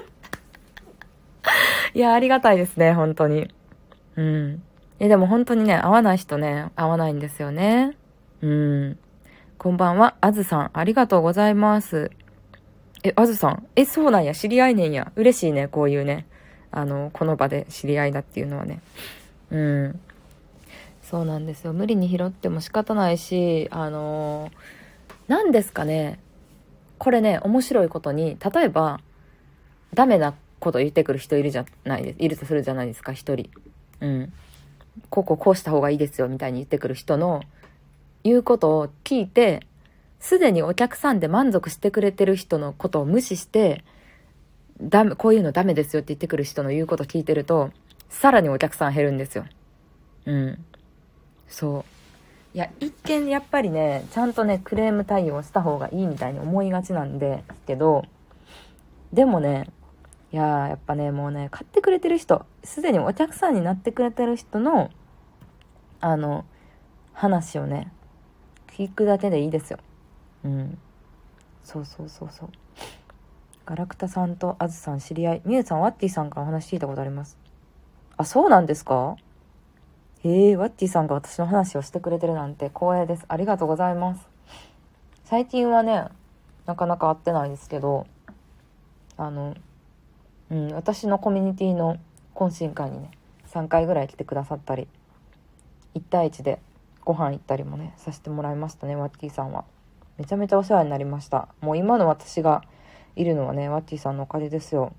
[1.94, 3.54] いや、ありがたいですね、本当に。
[4.16, 4.64] うん。
[5.00, 7.98] え、でも本当にね、会わない人ね、会わないんですよね。
[8.42, 8.98] うん。
[9.58, 12.12] こんばんは、あずさん、ありがとうございます。
[13.04, 15.12] え、あずさんえ、そうなんや、知り合いねんや。
[15.16, 16.26] 嬉しいね、こういうね。
[16.72, 18.82] あの、この場で知り合いだっていうのはね。
[19.52, 20.00] うん。
[21.04, 21.74] そうなんですよ。
[21.74, 24.52] 無理に拾っても仕方ないし、あの
[25.28, 26.20] 何ですかね。
[26.98, 29.00] これね、面白いことに、例えば、
[29.94, 33.50] ダメなこと言ってくる人いるじゃないです、いるとするじゃないですか、一人。
[34.00, 34.34] うん。
[35.10, 37.44] こうこうこうした方がいいですよ、みたいに言ってくる人の
[38.24, 39.68] 言うことを聞いて、
[40.24, 43.84] すでにお客さんで満足してくれてる人のことを無視して、
[44.82, 47.72] ダメ、こういうのダメですよって言ってくる人の言うこと聞いてると、
[48.10, 49.44] さらにお客さん減るんですよ。
[50.26, 50.66] うん。
[51.50, 51.86] そう。
[52.56, 58.06] いや、一見やっぱりね、ちゃんとね、クレーム対応した方がいいみたいに思いがちなんですけど、
[59.12, 59.72] でもね、
[60.32, 64.90] いややっぱね、もうね、買ってくれてる人、すでにお客さんになってくれてる人の、
[66.00, 66.46] あの、
[67.12, 67.92] 話をね、
[68.78, 69.80] 聞くだけでいいですよ。
[70.44, 70.78] うん。
[71.64, 72.50] そうそうそうそう。
[73.66, 75.42] ガラクタさんとアズさん知り合い。
[75.46, 77.38] ミュウさん、ワッティさんからお話聞いたことあります。
[78.18, 79.16] あ、そうなんですか？
[80.24, 83.26] へえ、ワッティさんが私の話をしてくれてるなんて光栄です。
[83.28, 84.28] ありがとうございます。
[85.26, 86.06] 最近はね、
[86.66, 88.06] なかなか会ってないですけど、
[89.18, 89.56] あの、
[90.50, 91.98] うん、私のコミュニティの
[92.36, 93.12] 懇親会にね、
[93.48, 94.88] 3回ぐらい来てくださったり、
[95.96, 96.60] 1対1で
[97.04, 99.66] ご飯行ったりもね、させてもらいましたね、ワッティさんは。
[100.24, 101.50] めちゃめちゃお世話になりました。
[101.60, 102.64] もう今の私が
[103.18, 104.94] いるのはね、ワッティさんのおかげですよ。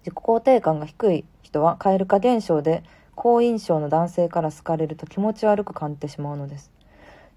[0.00, 2.82] 自己肯定感が低い人は蛙化現象で
[3.14, 6.72] 好印象の男性から好かれると気持ち悪く感じてしまうのです。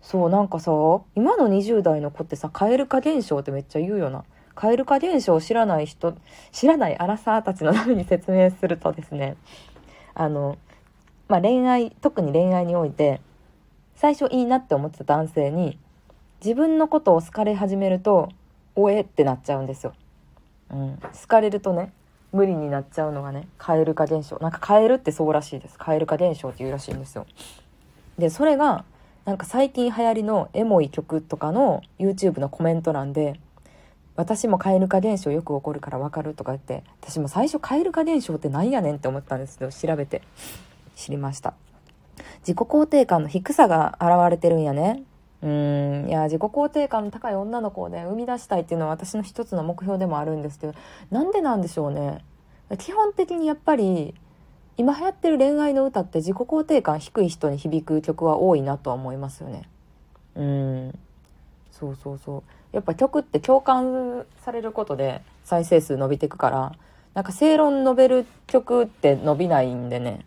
[0.02, 0.72] そう、なんかさ、
[1.14, 4.24] 今の20代の子ってさ、蛙化現象ってめっちゃ言うよな。
[4.56, 6.16] 蛙化現象を知らない人、
[6.52, 9.38] 知らないアラサーたちのために説明するとですね、
[10.16, 10.58] あの、
[11.28, 13.22] まあ、恋愛、特に恋愛において、
[13.94, 15.78] 最初いいなって思ってた男性に、
[16.44, 18.30] 自分のことを好かれ始めると、
[18.76, 19.94] おえってなっちゃうんですよ。
[20.72, 20.98] うん。
[20.98, 21.92] 好かれるとね、
[22.32, 24.38] 無理になっちゃうのがね、蛙化現象。
[24.40, 25.78] なんか蛙ってそうらしいです。
[25.78, 27.26] 蛙化現象っていうらしいんですよ。
[28.18, 28.86] で、それが、
[29.26, 33.40] なんか最近流行りのエモい曲とかの YouTube のコメント欄で、
[34.16, 40.22] 私も蛙化現象よく起こるからわかるとか言って、私も最初蛙化現象って何やねんって思ったんですけど、調べて
[40.96, 41.54] 知りました。
[42.40, 45.04] 自己肯定感の低さが現れてるんやね。
[45.42, 50.74] うん、いや、自己肯定感の高い女の子をね、生み出したいっていうのは私の一つの目標でもあるんですけど、
[51.12, 52.24] なんでなんでしょうね。
[52.78, 54.14] 基本的にやっぱり、
[54.78, 59.64] 今流行ってる恋愛の歌って自己肯定感低い人に響く曲は多いなとは思いますよね。
[60.36, 61.00] うん。
[61.72, 62.44] そうそうそう。
[62.72, 66.72] やっぱ曲って共感されることで再生数伸びてくから、
[67.14, 70.26] なんか正論述べる曲って伸びないんでね、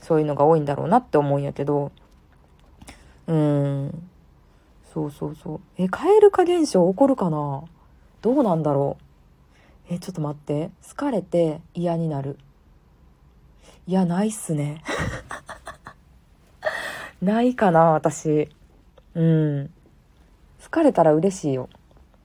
[0.00, 1.90] そういうのが多いんだろうなって思うんやけど、
[3.26, 4.07] うーん。
[4.98, 5.60] そうそうそう。
[5.76, 7.62] え、蛙化現象起こるかな？
[8.20, 8.96] どうなんだろ
[9.88, 9.94] う？
[9.94, 10.70] え、ちょっと待って。
[10.82, 12.36] 疲れて嫌になる。
[13.86, 14.82] いや、ないっすね。
[17.22, 18.48] ないかな、私。
[19.14, 19.70] うん。
[20.60, 21.68] 疲れたら嬉しいよ。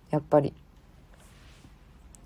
[0.10, 0.52] やっぱり。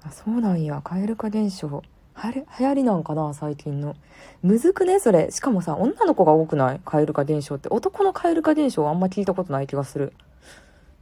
[0.03, 0.81] あ、そうなんや。
[0.81, 1.83] 蛙化現象。
[2.13, 3.97] はれ、流行りなんかな最近の。
[4.41, 5.29] むずくねそれ。
[5.29, 6.81] しかもさ、女の子が多くない？
[6.85, 7.67] 蛙化現象って。
[7.67, 10.13] 男の蛙化現象はあんま聞いたことない気がする。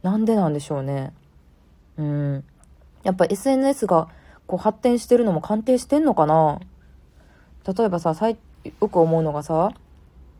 [0.02, 1.12] なんでなんでしょうね。
[1.98, 2.44] うん。
[3.02, 4.08] やっぱ SNS が
[4.46, 6.60] こう発展してるのも関係してんのかな
[7.66, 9.72] 例えばさ、さいよく思うのがさ、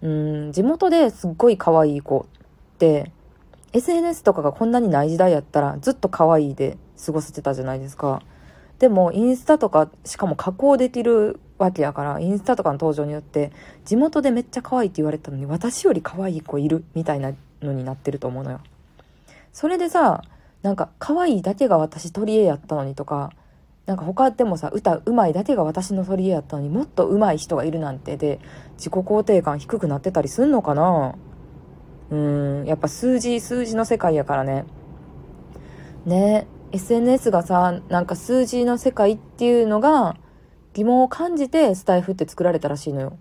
[0.02, 2.26] うん、地元ですっごい可愛い子
[2.74, 3.12] って、
[3.72, 8.22] SNS とかがこんなにない時代やったらずっと可愛いで過ごせてたじゃないですか。
[8.78, 13.50] でもインスタとかしかも加工できるわけやからインスタとかの登場によって
[13.86, 18.60] 地元でめっちゃ可愛いって言われたのに私より可愛い子いるみたいなのになってると思うのよ。
[19.56, 20.22] それでさ
[20.60, 23.32] なんか可愛いだけが私取り柄やったのにとか
[23.86, 28.38] なんか他でもさ歌うまいだけが私の取り柄やったのにもっと上手い人がいるなんてで
[28.76, 31.16] 自己肯定感低くなってたりすんのかな
[32.10, 34.64] うん、やっぱ数字、数字の世界やからね。
[36.04, 40.16] ね、SNS がさ、なんか数字の世界っていうのが
[40.72, 43.18] 疑問を感じてスタイフって作られたらしいのよ。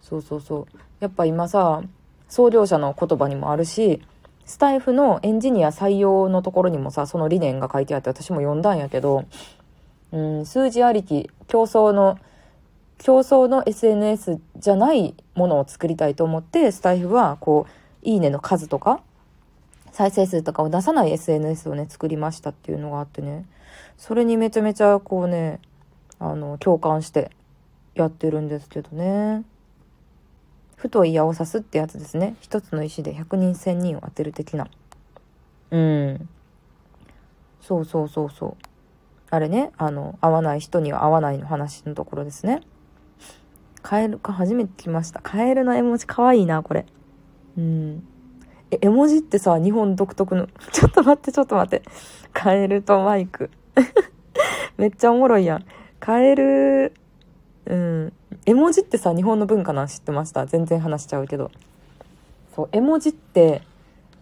[0.00, 0.76] そうそうそう。
[0.98, 1.82] やっぱ今さ、
[2.28, 4.02] 創業者の言葉にもあるし、
[4.46, 9.24] スタイフのエンジニア採用のところにもさ、その理念が書いてあって私も読んだんやけど、
[10.12, 12.18] うん、数字ありき、競争の、
[12.98, 19.00] 競争の SNS じゃないものを作りたいと思って、スタイフは、こう、いいねの数とか、
[19.92, 23.46] 再生数とかを出さない SNS をね、作りましたっていうのがあってね、
[23.96, 25.60] それにめちゃめちゃこうね、
[26.18, 27.30] あの、共感して
[27.94, 29.44] やってるんですけどね。
[30.84, 32.36] 太い矢を刺すってやつですね。
[32.40, 34.68] 一つの石で100人1000人を当てる的な。
[35.70, 36.28] うん。
[37.62, 38.56] そうそうそうそう。
[39.30, 42.60] あれね、あの、合わない人には合わないの話のところですね。
[43.80, 45.20] カエルか初めて来ました。
[45.20, 46.84] カエルの絵文字かわいいな、これ。
[47.56, 48.06] うん。
[48.70, 51.82] え、絵文字ってさ、日本独特の、ちょっと待って、ちょっと待って。
[52.34, 53.50] カエルとマイク。
[54.76, 55.64] めっちゃおもろいやん。
[55.98, 56.92] カエル、
[57.64, 58.12] うん。
[58.46, 60.46] 絵文字ってさ、日本の文化なん知ってました？
[60.46, 61.50] 全然話しちゃうけど。
[62.54, 63.62] そう、絵文字って、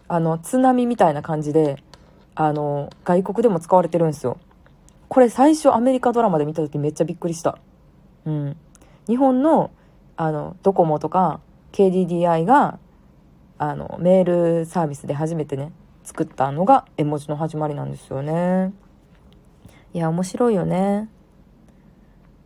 [0.07, 1.83] あの、津波みたいな感じで、
[2.35, 4.37] あの、外国でも使われてるんですよ。
[5.09, 7.57] これ最初アメリカドラマで見た時めっちゃびっくりした。
[8.25, 8.57] うん。
[9.07, 9.71] 日本の、
[10.15, 11.39] あの、ドコモとか
[11.73, 12.79] KDDI が、
[13.57, 14.23] あの、メー
[14.59, 15.71] ルサービスで初めてね、
[16.03, 18.73] 作ったのが絵文字の始まりなんですよね。
[19.93, 21.09] いや、面白いよね。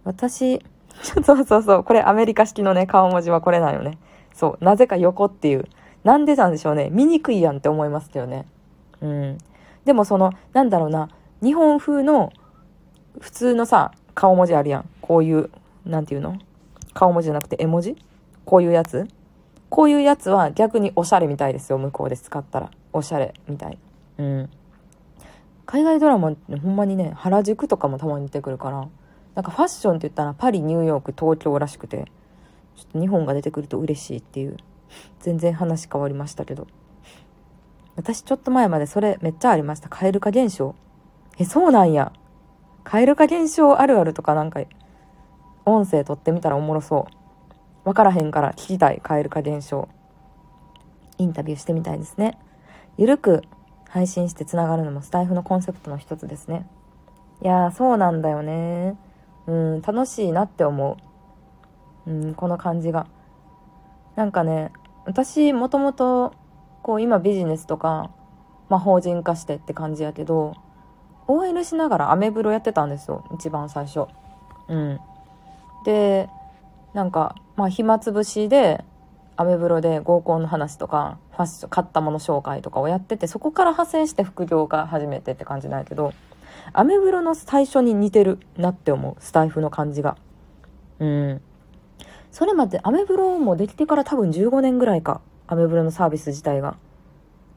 [0.04, 0.62] 私、
[1.02, 3.98] そうそうそう、これアメリカ式のね、顔文字はこれなんよね。
[4.34, 5.66] そう、なぜか横っていう。
[6.04, 6.90] なんでなんでしょうね。
[6.92, 8.46] 見にくいやんって思いますけどね。
[9.02, 9.38] うん。
[9.86, 11.10] でもその、なんだろうな、
[11.42, 12.32] 日本風の
[13.20, 14.90] 普通のさ、顔文字あるやん。
[15.02, 15.50] こういう、
[15.86, 16.38] なんていうの？
[16.94, 17.96] 顔文字じゃなくて絵文字？
[18.46, 19.08] こういうやつ？
[19.70, 22.72] こういうやつは逆におしゃれみたいですよ、向こうで使ったら。
[22.94, 23.78] おしゃれみたい。
[24.18, 24.50] うん。
[25.66, 28.88] 海外ドラマってほんまにね、原宿とかもたまに出てくるから、
[29.38, 32.06] なんかファッションって言ったらパリ、ニューヨーク、東京らしくて、
[32.76, 34.58] ちょっと日本が出てくると嬉しいっていう。
[35.20, 36.66] 全然話変わりましたけど。
[37.96, 39.90] 私ちょっと前までそれめっちゃありました。
[39.90, 40.74] 蛙化現象。
[41.38, 42.14] え、そうなんや。
[42.84, 44.62] 蛙化現象あるあるとかなんか、
[45.68, 47.08] 音声取ってみたらおもろそ
[47.86, 47.88] う。
[47.88, 49.88] わからへんから聞きたい、蛙化現象。
[51.20, 52.40] インタビューしてみたいですね。
[52.98, 53.44] ゆるく
[53.88, 56.68] 配信してつながるのもスタイフのコンセプトの一つですね。
[57.44, 58.98] いやー、そうなんだよね。
[59.48, 60.98] うん、楽しいなって思
[62.06, 62.12] う。
[62.12, 63.08] うん、この感じが。
[64.16, 64.72] なんかね、
[65.06, 66.34] 私、もともと、
[66.84, 68.12] こう、今ビジネスとか、
[68.70, 70.54] まあ、法人化してって感じやけど、
[71.28, 73.26] OL しながらアメブロやってたんですよ。
[73.34, 74.06] 一番最初。
[74.68, 75.00] うん。
[75.86, 76.30] で、
[76.94, 78.84] なんか、まあ、暇つぶしで、
[79.36, 86.14] アメブロで合コンの話とか、ファッション、買ったもの紹介とかをやってて、そこから派生して副業が始めてって感じなんやけど、
[86.74, 89.16] アメブロの最初に似てるなって思う。
[89.20, 90.18] スタイフの感じが。
[91.00, 91.42] うん。
[92.32, 95.22] それまでアメブロもできてから多分15年ぐらいか。
[95.48, 96.78] アメブロのサービス自体が。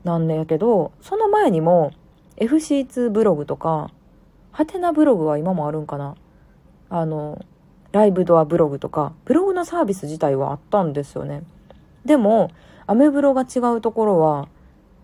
[0.05, 1.93] なんだけど、その前にも
[2.37, 3.91] FC2 ブログとか、
[4.53, 6.17] ハテナブログは今もあるんかな。
[6.89, 7.45] あの、
[7.93, 11.43] ライブドアブログとか、ブログのサービス自体はあったんですよね。
[12.05, 12.51] でも、
[12.87, 14.49] アメブロが違うところは、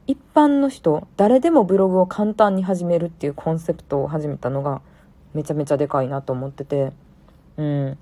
[0.07, 4.81] 一般の人、誰でもブログを簡単に始めるっていうコンセプトを始めたのが、
[5.35, 6.93] めちゃめちゃでかいなと思ってて、
[7.57, 7.99] うん。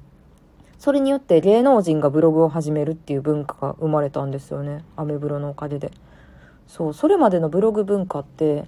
[0.78, 4.84] それによって芸能人がブログを始めるっていう文化が生まれたんですよね。
[4.96, 5.92] アメブロのおかげで。
[6.66, 8.66] そう、それまでのブログ文化って、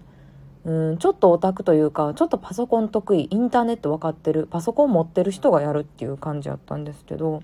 [0.65, 7.43] うん、ちょっとオタクというか、ちょっとパソコン得意、インターネット分かってる、パソコン持ってる人がやるっていう感じやったんですけど、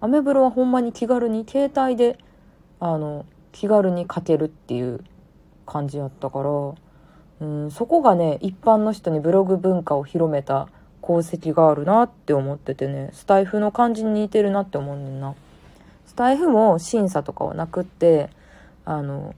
[0.00, 2.18] アメブロはほんまに気軽に携帯で、
[2.80, 3.24] あの、
[3.56, 5.00] 気軽に書けるっていう
[5.64, 6.50] 感じやったから、
[7.40, 10.68] うん、そこがね、一般の人にブログ文化を広めた
[11.02, 15.34] 功績があるなって思っててね、スタイフの感じに似てるなって思うねんな。
[16.04, 18.28] スタイフも審査とかはなくって、
[18.84, 19.34] あの、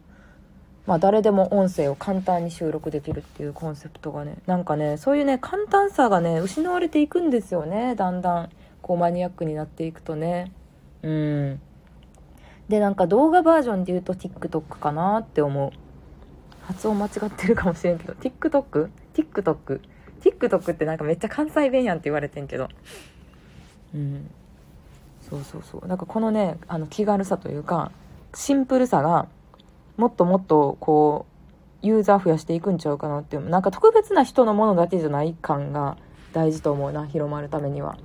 [0.84, 8.50] まあ誰でも音声を簡単に収録できるっていうコンセプトがね、なんかね、そういうね、簡単さがね、失われていくんですよね、だんだん。
[8.82, 10.50] こうマニアックになっていくとね。
[11.02, 11.60] うん。
[12.68, 15.70] で、なんか動画バージョンで言うと TikTok かなって思う。
[16.62, 19.80] 発音間違ってるかもしれんけど、TikTok?TikTok?
[20.20, 22.68] TikTok ってなんかめっちゃ関西弁やんって言われてんけど。
[23.94, 24.30] うん。
[25.30, 25.86] そうそうそう。
[25.86, 27.90] なんかこのね、あの気軽さというか、
[28.34, 29.28] シンプルさが、
[29.96, 31.26] もっともっとこ
[31.82, 33.48] う、ユーザー増やしていくんちゃうかなっていう。
[33.48, 35.96] なんか特別な人のものだけじゃない感が
[36.32, 37.96] 大事と思うな、広まるためには。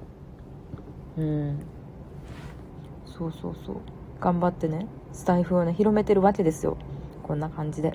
[1.18, 1.60] うん。
[3.06, 3.76] そうそうそう。
[4.24, 6.78] 頑張ってね、スタイフをね、広めてるわけですよ。
[7.24, 7.94] こんな感じで。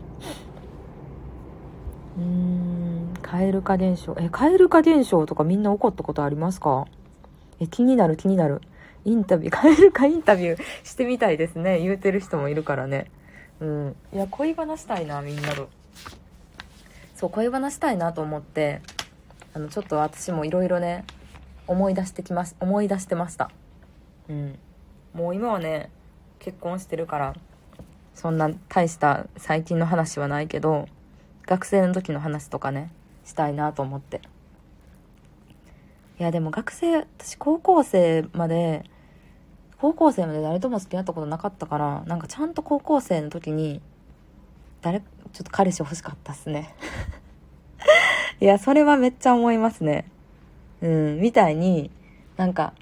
[2.19, 4.15] うーん、蛙化現象。
[4.19, 6.87] え、蛙化現象とかみんな起こったことありますか？
[7.61, 8.61] え、気になる気になる。
[9.05, 11.81] インタビュー、 蛙化インタビューしてみたいですね。
[11.81, 13.11] 言うてる人もいるからね。
[13.61, 13.97] うん。
[14.13, 15.69] いや、恋話したいな、みんなと。
[17.15, 18.83] そう、恋話したいなと思って、
[19.55, 21.05] あのちょっと私もいろいろね
[21.67, 23.51] 思い出してきまし思い出してました
[24.29, 24.59] うん
[25.15, 25.91] もう今はね
[26.39, 27.35] 結婚してるから
[28.15, 30.89] そんな大した最近の話はないけど
[31.47, 32.91] 学生の時の話とかね
[33.25, 34.21] したいなと思って。
[36.19, 38.85] いやでも学生私高校生まで
[39.81, 43.81] 高校生まで誰とも付き合ったことなかったからなんかちゃんと高校生の時に
[44.81, 45.07] 誰ちょ
[45.43, 46.75] っと彼氏欲しかったっすね。
[48.41, 50.11] いやそれはめっちゃ思いますね。
[50.83, 51.93] うんみたいに
[52.37, 52.73] なんか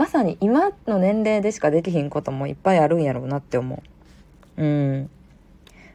[0.00, 3.82] まさに今の年齢でしかできひんこともいっぱいあるんやろうなって思
[4.56, 4.62] う。
[4.62, 5.10] うん。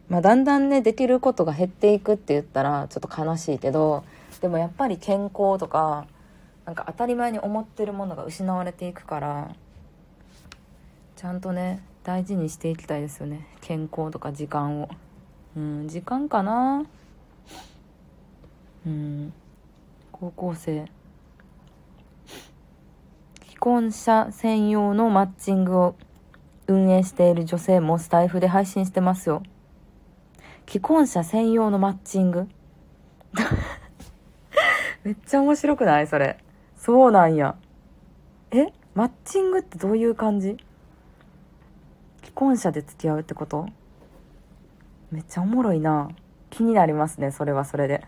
[0.10, 4.03] まあだんだんねできることが減っていくって言ったらちょっと悲しいけど
[4.41, 6.06] でもやっぱり健康とか
[6.68, 9.56] なんか当たり前に思ってるものが失われていくから
[11.16, 13.47] ちゃんとね大事にしていきたいですよね。
[13.62, 14.89] 健康とか時間を。
[15.58, 16.86] うん時間かな。
[18.86, 19.34] うん。
[20.12, 20.86] 高校生。
[23.66, 25.95] 婚者専用のマッチングを
[26.68, 29.41] 運営している女性もスタイフで配信してますよ。
[30.68, 32.47] 既婚者専用のマッチング？
[35.03, 36.05] めっちゃ面白くない？
[36.05, 36.38] それ。
[36.78, 37.55] そうなんや。
[38.51, 38.68] え？
[38.93, 40.57] マッチングってどういう感じ？
[42.22, 43.66] 既婚者で付き合うってこと？
[45.09, 46.09] めっちゃおもろいな。
[46.51, 48.05] 気になりますねそれはそれで。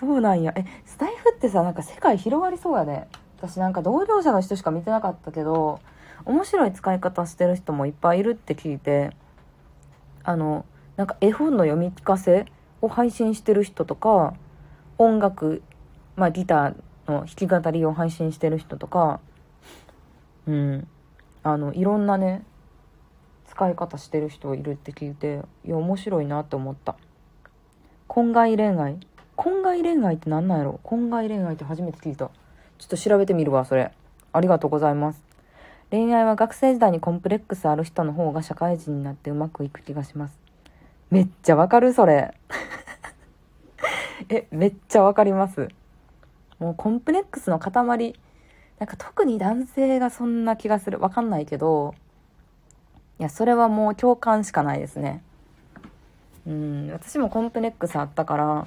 [0.00, 0.54] そうなんや。
[0.56, 3.06] えスタイフってさなんか世界広がりそうやね。
[3.36, 5.80] 私なんか同業者の人しか見てなかったけど
[6.24, 9.10] 面白い使い方してる人もいっぱいいるって聞いて
[10.24, 10.64] あの
[10.96, 12.46] なんか絵本の読み聞かせ
[12.80, 14.34] を配信してる人とか
[14.96, 15.62] 音楽
[16.16, 19.20] まあギターの弾き語りを配信してる人とか
[20.46, 20.88] うん。
[21.42, 22.42] あのいろんなね
[23.48, 26.96] 使い方してる人いるって聞いていや面白いなって思った。
[28.06, 28.98] 婚外恋愛。
[29.42, 30.80] 婚外恋愛って何なんやろ？
[30.82, 32.26] 婚外恋愛って初めて聞いた。
[32.26, 32.32] ちょ
[32.84, 33.90] っと調べてみるわそれ。
[34.34, 35.22] ありがとうございます。
[35.90, 40.38] 恋愛は学生時代にコンプレックスある人の方が社会人になってうまくいく気がします。
[41.10, 42.34] めっちゃわかるそれ。
[44.28, 45.70] えめっちゃわかります。
[46.58, 48.20] もうコンプレックスの塊。
[48.78, 51.00] なんか特に男性がそんな気がする。
[51.00, 51.94] わかんないけど。
[53.18, 55.22] いやそれはもう共感しかないですね。
[56.46, 58.66] うん私もコンプレックスあったから。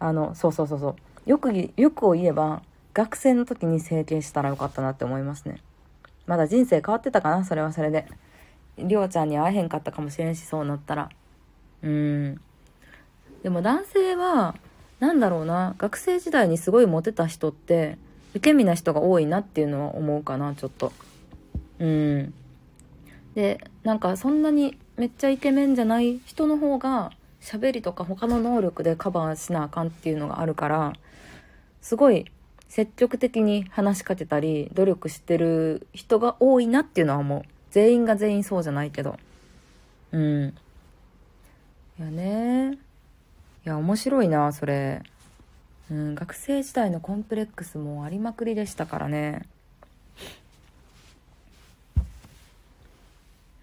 [0.00, 0.96] あのそうそうそうそ
[1.26, 1.30] う。
[1.30, 5.60] よくよくを言えば学生の時に整形したらよかったなって思いますね。
[6.26, 7.44] まだ人生変わってたかな？
[7.44, 8.08] それはそれで。
[8.78, 11.10] りょうちゃんに会えへんかったかもしれんしそうなったら。
[11.82, 12.40] うーん。
[13.42, 14.54] でも男性は
[15.00, 15.74] なんだろうな。
[15.76, 17.98] 学生時代にすごいモテた人って
[18.34, 20.92] 受け身な人が多いなっていうのは思うかなちょっと。
[21.78, 22.34] うん。
[23.34, 30.92] でなんかそんなにめっちゃイケメンじゃない人の方が喋りとか他の能力でカバーしなあかんっていうのがあるから
[31.80, 32.26] すごい
[32.68, 37.42] 積極的に話しかけたり努力してる人が多いなっていうのは思う。
[37.72, 39.18] 全員が全員そうじゃないけど。
[40.12, 40.54] うん。
[41.98, 42.74] いやね。
[42.74, 42.78] い
[43.64, 45.02] や面白いなそれ。
[45.90, 49.48] うん学生時代のコンプレックスもありまくりでしたからね。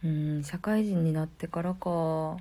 [0.04, 2.38] うん社会人になってからか。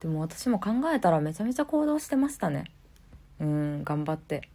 [0.00, 2.64] でも私も考えたらめちゃめちゃ行動してましたね。
[3.40, 4.48] うん頑張って。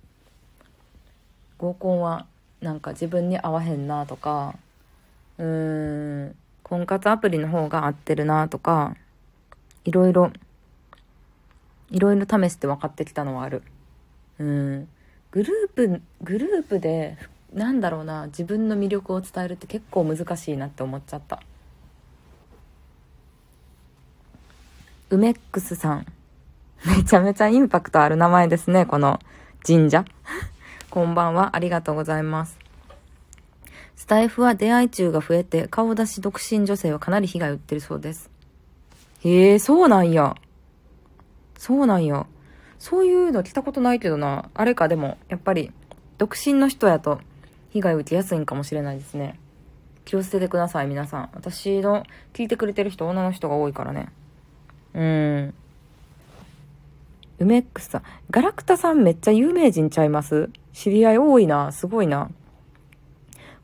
[1.58, 2.26] 合コンは
[2.62, 4.56] なんか自分に合わへんなとか。
[5.38, 8.96] うーん婚活アプリの方が合ってるなとか。
[9.84, 10.32] いろいろ
[11.90, 13.64] いろいろ試して分かってきたのはある。
[14.40, 14.88] うん。
[15.32, 17.18] グループグループで
[17.54, 21.42] なんだろうな自分の魅力を伝えるって結構難しいなって思っちゃった。
[25.12, 26.06] ウメックスさん。
[26.86, 29.20] めちゃめちゃインパクトある名前ですね、この
[29.62, 30.06] 神社。
[30.90, 32.58] こんばんは、ありがとうございます。
[33.98, 38.30] スタイフは出会い中が増えて、顔出し独身女性はかなり被害を受ってるそうです。
[39.26, 40.38] へえ、そうなんや。
[41.58, 42.26] そうなんや。
[42.80, 44.50] そういうの聞いたことないけどな。
[44.54, 45.74] あれか、でも、やっぱり、
[46.20, 47.20] 独身の人やと、
[47.72, 49.38] 被害を受けやすいんかもしれないですね。
[50.06, 51.30] 気をつけてください、皆さん。
[51.34, 54.08] 私の聞いてくれてる人、女の人が多いからね。
[54.94, 55.54] うん。
[57.40, 58.04] 梅ックスさん。
[58.30, 60.50] ガラクタさんめっちゃ有名人ちゃいます？
[60.74, 61.72] 知り合い多いな。
[61.72, 62.30] すごいな。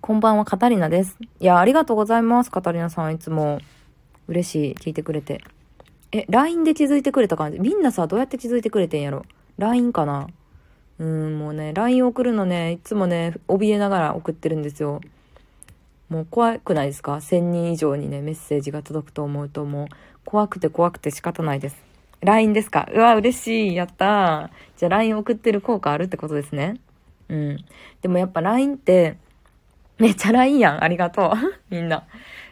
[0.02, 1.18] こんばんは、カタリナです。
[1.40, 3.14] いや、ありがとうございます、カタリナさん。
[3.14, 3.60] いつも。
[4.28, 4.76] 嬉しい。
[4.76, 5.42] 聞いてくれて。
[6.12, 7.60] え、LINE で気づいてくれた感じ？
[7.60, 9.26] みんなさ、どうやって気づいてくれてんやろ
[9.58, 10.28] ?LINE かな？
[11.00, 15.02] うん、もうね、LINE 送るのね、いつもね、怯えながら送ってるんですよ。
[16.10, 19.88] もう怖くないですか ?1000 人以上にね、メッセージが届くと思うともう、
[20.28, 21.82] 怖くて怖くて仕方ないです。
[22.20, 22.90] LINE ですか？
[22.94, 23.76] うわ、嬉しい。
[23.78, 24.50] やったー。
[24.76, 26.82] じゃあ LINE 送ってる効果あるってことですね。
[27.30, 27.66] うん。
[28.02, 29.16] でもやっぱ LINE って、
[29.98, 30.84] めっちゃ LINE やん。
[30.84, 31.32] ありがとう。
[31.74, 32.04] みんな。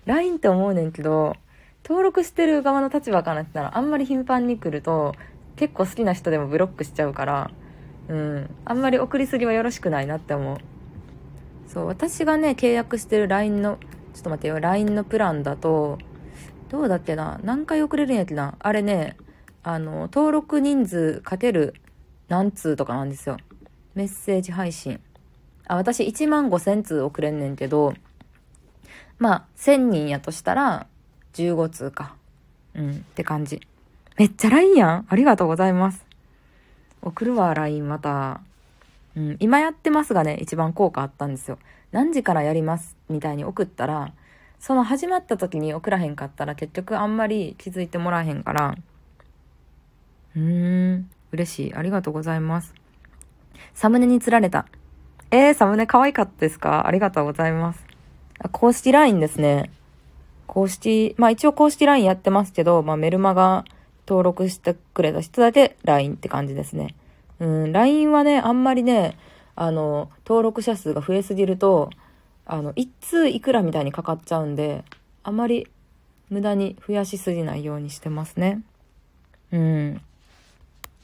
[0.05, 1.35] LINE って思うねんけど、
[1.83, 5.13] 登録してる側の立場からったら、あんまり頻繁に来ると、
[5.57, 7.51] 結構好きな人でもブロックしちゃうから、
[8.07, 8.55] うん。
[8.63, 10.57] あんまり送りすぎはよろしくないなって思う。
[11.67, 13.79] そう、私がね、契約してる LINE の、
[14.13, 15.97] ちょっと待ってよ、LINE のプランだと、
[16.75, 17.39] どうだっけな？
[17.41, 18.57] 何回送れるんやっけな？
[18.59, 19.15] あれね、
[19.63, 21.73] あの、登録人数かける
[22.27, 23.37] 何通とかなんですよ。
[23.93, 24.99] メッセージ配信。
[25.67, 27.93] あ、私1万5千通送れんねんけど、
[29.19, 30.87] まあ、1000人やとしたら、
[31.35, 32.15] 15通か。
[32.73, 33.61] うん、って感じ。
[34.17, 36.05] めっちゃ LINE やんありがとうございます。
[37.01, 38.41] 送るわ、LINE また。
[39.15, 41.57] うん、今やってますがね、一番効果あったんですよ。
[41.93, 42.97] 何時からやります？
[43.07, 44.11] みたいに送ったら、
[44.65, 48.75] その始まった時に送らへんかったら結局あんまり気づいてもらえへんから、
[50.35, 51.73] うーん、嬉しい。
[51.75, 52.73] ありがとうございます。
[53.75, 54.65] サムネに釣られた。
[55.29, 56.87] えー、サムネ可愛かったですか？
[56.87, 57.85] ありがとうございます。
[58.51, 59.69] 公式 LINE ですね。
[60.47, 63.65] 公式、まあ一応公式 LINE やってますけど、まあメルマガ
[64.07, 66.95] 登録してくれた人だけ LINE って感じですね。
[67.39, 69.15] うん、LINE はね、あんまりね、
[69.55, 71.91] あの、登録者数が増えすぎると、
[72.45, 74.83] あの、一通いくらみたいにかかっちゃうんで、
[75.23, 75.67] あまり
[76.29, 78.61] 無駄に増やしすぎないようにしてますね。
[79.51, 80.01] うん。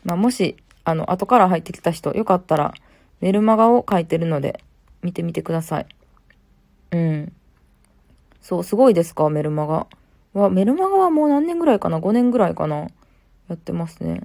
[0.04, 2.74] まあ、もし、あの、後から入ってきた人、よかったら、
[3.22, 4.64] メルマガを書いてるので、
[5.02, 5.86] 見てみてください。
[6.92, 7.34] うん。
[8.42, 9.88] そう、すごいですか、メルマガ。
[10.34, 12.88] わ、メルマガはもう何年ぐらいかな ?5 年ぐらいかな？
[13.50, 14.22] やってますね。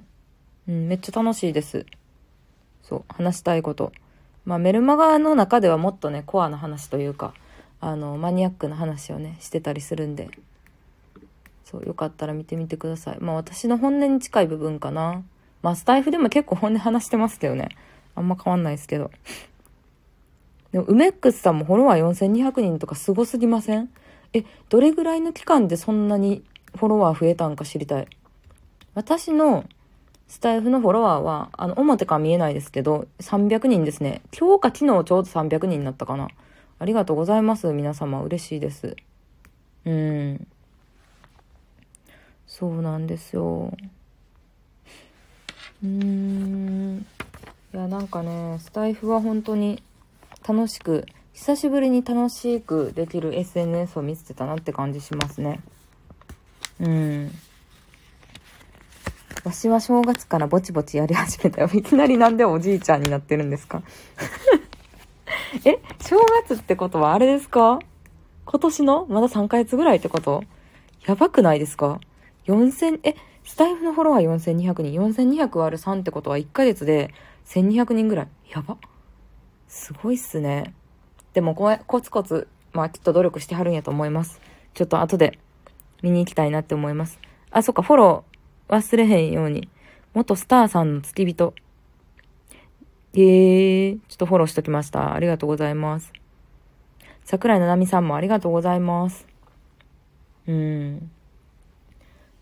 [0.67, 1.85] うん、めっちゃ楽しいです。
[2.83, 3.91] そう、話したいこと。
[4.47, 7.33] まあ、メルマガの中ではもっとね、コアな話というか、
[7.81, 10.29] あの、マニアックな話をね、してたりするんで、
[11.65, 13.17] そう、よかったら見てみてください。
[13.19, 15.21] まあ、私の本音に近い部分かな。
[15.61, 17.67] まあ、スタイフでも結構本音話してますけどね。
[18.15, 19.11] あんま変わんないですけど。
[20.71, 23.89] でも、梅ックスさんもフォロワー4200人とかすごすぎません？
[24.31, 26.41] え、どれぐらいの期間でそんなに
[26.73, 28.07] フォロワー増えたんか知りたい。
[28.93, 29.65] 私の
[30.27, 34.21] スタイフのフォロワーは、あの、表か見えないですけど、300人ですね。
[34.37, 36.27] 今日か昨日ちょうど300人になったかな。
[36.79, 37.71] ありがとうございます。
[37.71, 38.21] 皆様。
[38.21, 38.95] 嬉しいです。
[39.85, 40.47] うん。
[42.45, 43.73] そうなんですよ。
[45.83, 47.05] うーん。
[47.73, 49.81] いや、なんかね、スタイフは本当に
[50.47, 55.61] 楽しく、久しぶりに楽しくできる SNS を見せてたなって感じしますね。
[56.79, 57.31] うん。
[59.45, 61.69] わしは正月からぼちぼちやり始めたよ。
[61.73, 63.81] いきなりなんでおじいちゃんになってるんですか？
[65.65, 66.17] え、正
[66.47, 67.79] 月ってことはあれですか？
[68.45, 69.05] 今年の？
[69.09, 70.43] まだ3ヶ月ぐらいってこと？
[71.05, 71.99] やばくないですか
[72.47, 74.99] ?4000、え、スタイフのフォロワー4200人。
[74.99, 77.13] 4200割る3ってことは1ヶ月で
[77.45, 78.27] 1200人ぐらい。
[78.49, 78.77] やば。
[79.67, 80.73] すごいっすね。
[81.33, 84.41] でもこ、コツコツ、まあきっと努力してはるんやと思います。
[84.73, 85.39] ちょっと後で
[86.01, 87.19] 見に行きたいなって思います。
[87.51, 88.36] あ、そっか、フォロー、
[88.67, 89.69] 忘れへんように。
[90.13, 91.53] 元スターさんの付き人。
[93.13, 95.13] えー、ちょっとフォローしときました。
[95.13, 96.11] ありがとうございます。
[97.25, 99.27] 桜井ななみさんもありがとうございます。
[100.47, 101.11] うん。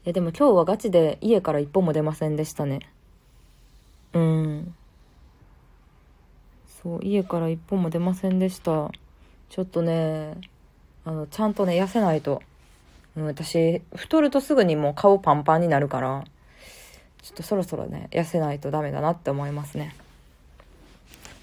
[0.05, 2.79] いや、でも今日はガチで家から一歩も出ませんでしたね。
[4.13, 4.75] うん。
[6.67, 8.91] そう、家から一歩も出ませんでした。
[9.49, 10.37] ちょっとね、
[11.03, 12.41] あの、ちゃんとね、痩せないと。
[13.15, 16.23] うん、私、太るとすぐにもう顔パンパンになるから、
[17.21, 19.95] ちょっとそろそろね、痩せないとダメだなって思いますね。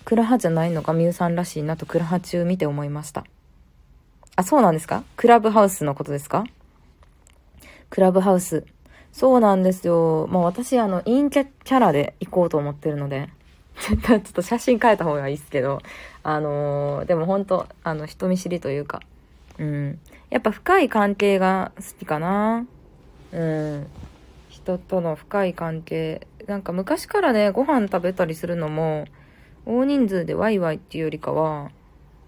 [0.05, 3.25] クラハじゃないのがミュウさんらしいなとクラハ中見て思いました。
[4.37, 5.05] あ、そうなんですか？
[5.17, 6.45] クラブハウスのことですか？
[7.91, 8.65] クラブハウス。
[9.13, 10.27] そうなんですよ。
[10.31, 13.29] まあ私、あの、陰キャキャラで行こうと思ってるので、
[13.79, 15.83] ちょっと写真変えた方がいいですけど、
[16.23, 19.01] あのー、でも本当あの、人見知りというか、
[19.59, 19.99] うん。
[20.33, 22.67] やっぱ深い関係が好きかな。
[23.33, 23.87] うん。
[24.49, 26.27] 人との深い関係。
[26.47, 29.05] なんか昔からね、ご飯食べたりするのも、
[29.67, 31.71] 大人数でワイワイっていうよりかは、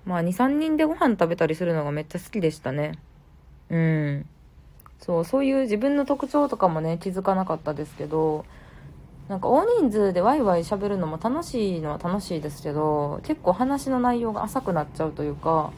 [0.05, 2.93] まあ2、3人でご飯食べたりするのがめっちゃ好きでしたね。
[3.71, 4.27] うん。
[5.01, 8.45] そう、そういう自分の特徴とかもね、気づかなかったですけど、
[9.31, 15.73] なんか大人数でワイワイ喋るのも楽しいのは楽しいですけど、結構話の内容が浅くなっちゃうというか、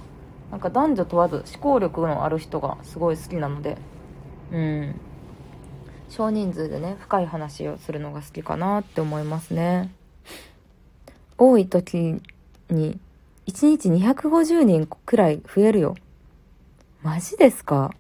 [0.51, 3.77] なんか男女問わず思考力のある人がすごい好きなので、
[4.53, 5.01] うん。
[6.09, 9.91] 少人数でね、深い話をするのが好きかなって思いますね。
[11.37, 12.23] 多い時
[12.71, 12.99] に、
[13.47, 15.97] 1日250人くらい増えるよ。
[17.03, 17.93] マジですか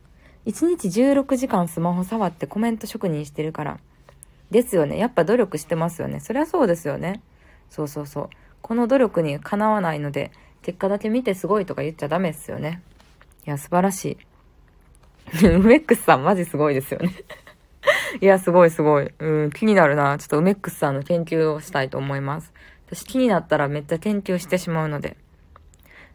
[0.46, 3.78] ?1 日16時間スマホ触ってコメント職人してるから。
[4.50, 4.96] ですよね。
[4.98, 6.20] やっぱ努力してますよね。
[6.20, 7.20] そりゃそうですよね。
[7.68, 8.30] そうそうそう。
[8.62, 10.30] この努力にかなわないので、
[10.66, 12.82] 結果だけ見てすごいとか言っちゃダメですよね。
[13.46, 14.18] いや、素晴らし
[15.32, 15.46] い。
[15.54, 17.12] ウメックスさんマジすごいですよね
[18.20, 19.12] いや、すごいすごい。
[19.20, 20.18] うん、気になるな。
[20.18, 22.52] ちょっとウメックスさんの研究をしたいと思います。
[22.88, 25.16] 私気になったらめっちゃ研究してしまうので。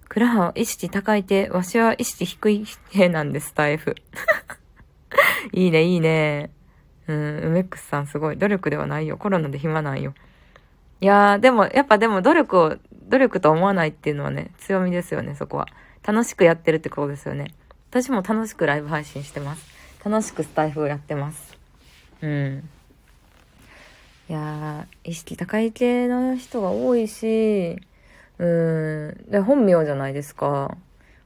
[0.10, 3.95] クラハは意識高い手、わしは意識低い手なんです、タイフ。
[5.54, 6.52] いいね、いいね。
[7.08, 8.38] うん、ウメックスさんすごい。
[8.38, 9.16] 努力ではないよ。
[9.16, 10.14] コロナで暇なんよ。
[10.99, 12.78] いやー、でも、やっぱでも努力を、
[13.12, 15.68] 努力と思わないっていうのはね、強みですよね、そこは。
[16.01, 17.53] 楽しくやってるってことですよね。
[17.89, 19.68] 私も楽しくライブ配信してます。
[20.03, 21.57] 楽しくスタイフをやってます。
[22.22, 22.70] うん。
[24.30, 27.82] いやー、意識高い系の人が多いし、
[28.38, 30.78] うん、で、本名じゃないですか。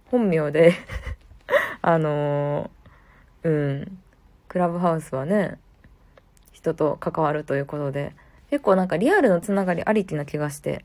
[0.05, 0.73] 本名で
[1.83, 3.51] あのー、う
[3.83, 3.97] ん、
[4.47, 5.59] クラブハウスはね、
[6.51, 8.15] 人と関わるということで、
[8.49, 10.83] 結構なんかリアルのつながりありきな気がして、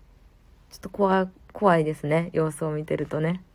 [0.71, 2.31] ちょっと怖、怖いですね。
[2.33, 3.43] 様子を見てるとね。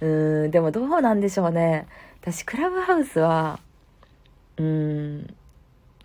[0.00, 1.86] うーん、でもどうなんでしょうね。
[2.20, 3.58] 私、クラブハウスは、
[4.56, 5.34] うーん、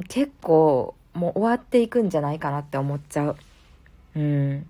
[0.07, 3.37] 結構もう終わっていくんじゃないかなって思っちゃう。
[4.15, 4.67] うん。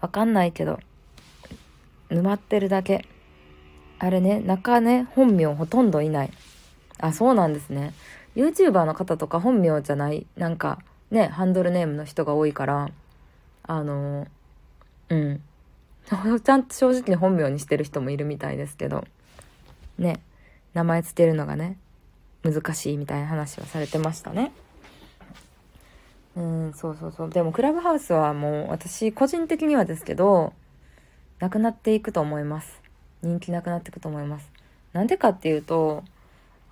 [0.00, 0.78] わかんないけど、
[2.10, 3.04] 沼ってるだけ。
[3.98, 6.30] あれね、中ね、本名ほとんどいない。
[6.98, 7.92] あ、そうなんですね。
[8.36, 10.78] YouTuber の方とか本名じゃない、なんか
[11.10, 12.90] ね、ハンドルネームの人が多いから、
[13.66, 14.26] あの、
[15.08, 15.42] うん。
[16.42, 19.04] ちゃんと正直に本名にしてる人もいるみたいですけど、
[19.98, 20.20] ね、
[20.74, 21.78] 名前つけるのがね、
[22.44, 24.52] 難しいみたいな話はされてましたね。
[26.36, 27.30] うん、そうそうそう。
[27.30, 30.52] でも、クラブハウスはもう、私、個人的にはですけど、
[31.38, 32.80] なくなっていくと思います。
[33.22, 34.52] 人気なくなっていくと思います。
[34.92, 36.04] なんでかっていうと、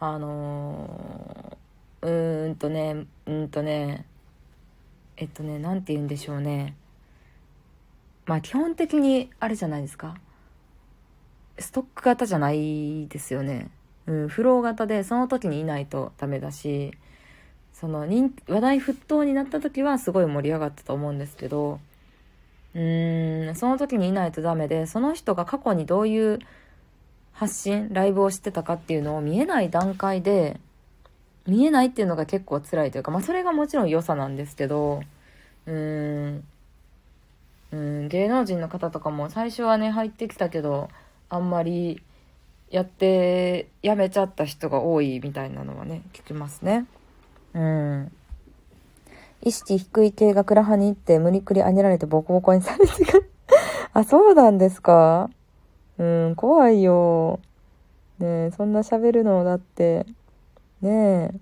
[0.01, 4.05] あのー、うーんとね、うんとね、
[5.17, 6.77] えっとね、なんて言うんでしょうね。
[8.27, 10.17] まあ、基本的に、あれじゃないですか。
[11.59, 13.71] ストック型じゃないですよね。
[14.07, 16.93] うん、フロー型で、その時にいないとダメだし、
[17.75, 21.81] その人話題沸騰になった時はすごい盛り上がったと思うんですけど
[22.75, 26.39] うーんその時にいないとダメでその人が過去にどういう
[27.33, 30.61] 発信ライブをしてたかっていうのを見えない段階で
[31.47, 35.03] 見えないっていうのが結構辛いというかまあそれがもちろん良さなんですけど
[35.67, 36.45] うーん
[37.75, 40.89] うん芸能人の方とかも最初はね入ってきたけど
[41.29, 42.01] あんまり
[42.71, 46.87] やってやめちゃった人が多いみたいなのはね聞きますね。
[47.55, 48.13] うん。
[49.43, 53.31] 意識低い系がクラハに行って無理くりあげられてボコボコにされてる
[53.93, 55.31] あ、そうなんですか？
[55.99, 57.41] うん、怖いよ。
[58.19, 60.07] ねえ、そんな喋るのだって、
[60.81, 61.35] ねえ、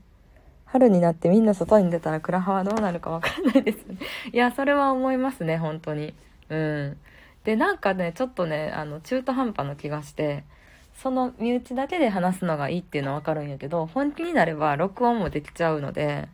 [0.72, 3.98] 春になってみんな外に出たらクラハはどうなるかわかんないですね。
[4.32, 6.14] いや、それは思いますね、本当に。
[6.48, 6.96] うん。
[7.44, 10.44] で、なんかね、ちょっとね、あの、中途半端な気がして、
[10.94, 16.28] その身内だけで話すのがいいっていうのはわかるんやけど、本気になれば録音もできちゃうので、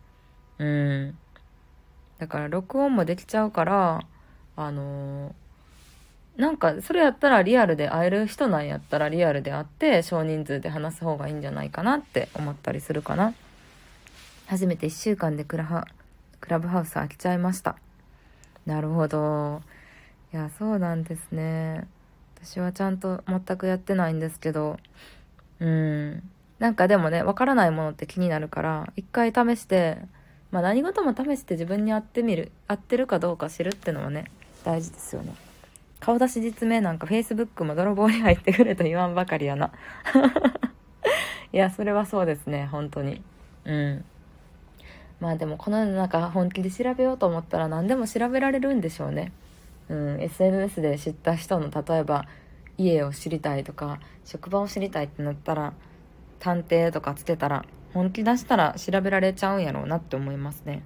[0.59, 1.18] うん。
[2.18, 4.03] だから録音もできちゃうから、
[4.55, 13.34] あのー、なんかそれやったらリアルで会える人なんやったらリアルで会って少人数で話す方がいいんじゃないかなって思ったりするかな。
[14.49, 15.86] 初めて1週間でクラハ
[16.40, 17.76] クラブハウス飽きちゃいました。
[18.64, 19.61] なるほど。
[20.32, 21.86] いや、そうなんですね。
[22.42, 24.78] 私はちゃんと全くやってないんですけど、
[25.61, 26.22] うん。
[26.59, 29.99] なんかでもね、わからないものって気になるから、一回試して、
[30.51, 34.30] まあ何事も試して自分に合ってみる、合ってるかどうか知るってのはね、
[34.64, 35.34] 大事ですよね。
[36.01, 39.72] 顔出し実名なんか Facebook も泥棒に入ってくれと言わんばかりやな。
[41.53, 43.22] いや、それはそうですね、本当に。
[43.66, 44.05] うん。
[45.21, 49.33] まあでもこの世の中本気で調べようと思ったら何でも調べられるんでしょうね。
[49.89, 52.27] うん、SNS で知った人の例えば
[52.77, 55.73] 家を知りたいとか職場を知りたいってなったら
[56.39, 57.64] 探偵とかつけたら
[57.95, 60.83] 本気出したら調べられちゃうんやろうなって思いますね。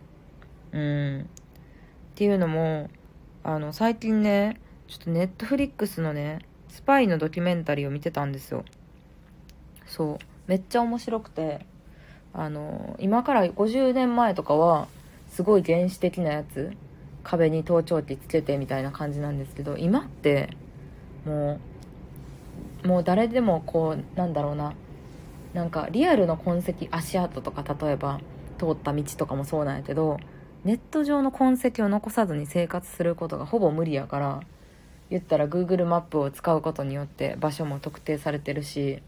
[0.72, 1.20] うん。
[1.22, 2.91] っていうのも
[3.45, 8.64] あの最近ねちょっとネットフリックスのねスパイのドキュメンタリーを見てたんですよ。
[9.87, 11.66] そうめっちゃ面白くて
[12.35, 14.89] あの今から50年前とかは
[15.30, 16.72] すごい原始的なやつ
[17.22, 20.51] 壁に盗聴器つけてみたいな感じなんですけど今って
[21.24, 21.61] も
[22.85, 24.74] うもう誰でもこうなんだろうな
[25.55, 28.20] なんかリアルの痕跡足跡とか例えば
[28.59, 30.18] 通った道とかもそうなんやけど
[30.64, 34.41] ネット上の痕跡を残さずに生活することがほぼ無理やから
[35.11, 39.03] 言ったら Google マップを使うことによって場所も特定されてるし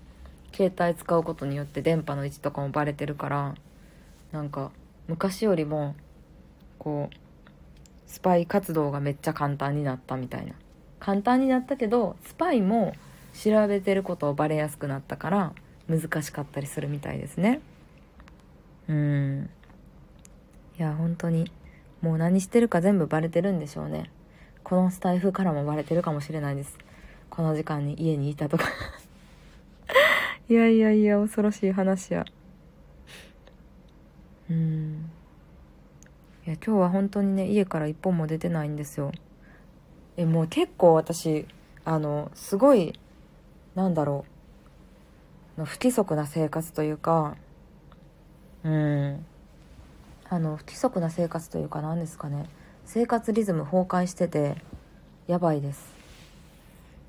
[0.55, 3.55] 携帯使うことによって電波の位置とかもバレてるから
[4.31, 4.71] なんか
[5.09, 5.97] 昔よりも
[6.79, 7.17] こう
[8.07, 10.53] スパイ活動がめっちゃ簡単になったみたいな。
[11.01, 12.95] 簡単になったけどスパイも
[13.35, 15.53] 調べてることをバレやすくなったから
[15.89, 17.61] 難しかったりするみたいですね。
[18.89, 19.51] うん。
[20.79, 21.51] いや本当に
[22.01, 24.11] もう何してるか全部バレてるんでしょうね。
[24.63, 26.79] このスタイフからもバレてるかもしれないです。
[27.29, 28.65] この時間に家にいたとか。
[30.47, 32.27] いやいやいや恐ろしい話や。
[34.51, 35.11] うん。
[36.47, 39.11] いや今日は本当にね家から一本も出てないんですよ。
[40.19, 41.47] えもう結構私
[41.87, 42.99] あのすごい
[43.75, 44.27] なんだろ
[45.57, 45.61] う。
[45.61, 47.37] の不規則な生活というか
[48.65, 49.25] うん。
[50.29, 52.51] あの不規則な生活というか何ですかね。
[52.85, 54.57] 生活リズム崩壊してて
[55.27, 55.95] やばいです。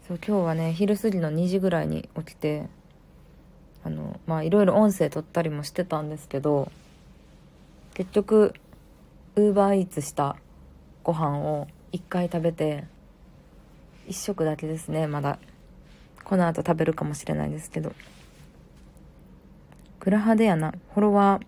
[0.08, 2.70] そう今日はね昼過ぎの2時ぐらいに起きて
[3.86, 6.72] あのまあいろいろ音声撮ったりもしてたんですけど
[7.94, 8.54] 結局
[9.36, 10.36] ウーバーイーツした
[11.04, 12.86] ご飯を1回食べて
[14.08, 15.40] 1食だけですねまだ。
[16.24, 17.94] この後食べるかもしれないですけど。
[20.00, 20.74] クラハデやな。
[20.94, 21.46] フォロワー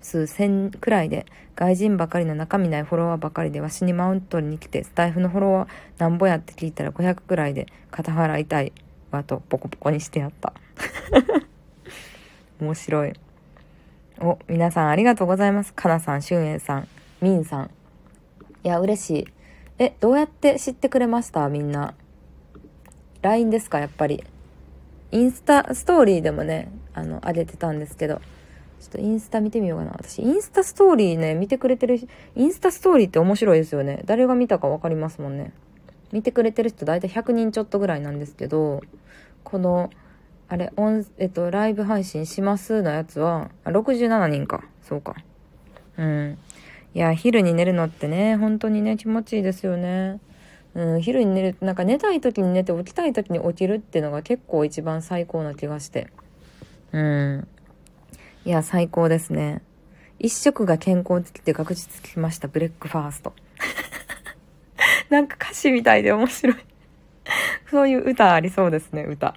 [0.00, 1.26] 数1000くらいで
[1.56, 5.68] 外人ばかりの中身ないフォロワーばかりでわしにマウントに来てスタイフのフォロワー
[5.98, 8.72] なんぼやって聞いたら500くらいで肩払いたい
[9.10, 10.52] わとポコポコにしてやった。
[12.60, 13.12] 面白い
[14.20, 16.88] お皆さんありがとうございますかなさんしゅんえいさん
[17.20, 17.70] みんさん。
[18.62, 19.26] いや、嬉しい。
[19.78, 21.48] え、どうやって知ってくれました？
[21.48, 21.94] みんな。
[23.22, 23.78] LINE ですか？
[23.78, 24.22] やっぱり。
[25.10, 28.20] インスタ、ストーリーでもね、あの、上げてたんですけど。
[28.80, 29.92] ちょっとインスタ見てみようかな。
[29.92, 31.98] 私、インスタストーリーね、見てくれてる、
[32.36, 34.02] インスタストーリーって面白いですよね。
[34.04, 35.54] 誰が見たか分かりますもんね。
[36.12, 38.82] 見てくれてる人大体100人ちょっとぐらいなんですけど、
[39.44, 39.88] この、
[40.48, 44.64] あれ、音、えっと、ライブ配信しますのやつは、あ、67人か。
[44.82, 45.16] そうか。
[45.96, 46.38] うん。
[46.94, 50.20] いや、昼に寝るのってね、本当にね、気持ちいいですよね。
[50.74, 56.08] うん、昼に寝る、なんか寝たい時に寝て起きたい時に起きるっていうのが結構一番最高な気がして。
[56.92, 57.48] うん。
[58.44, 59.62] いや、最高ですね。
[60.18, 62.48] 一食が健康的って確実つきました。
[62.48, 63.32] ブレックファースト。
[65.10, 66.56] なんか歌詞みたいで面白い
[67.70, 69.34] そういう歌ありそうですね、歌。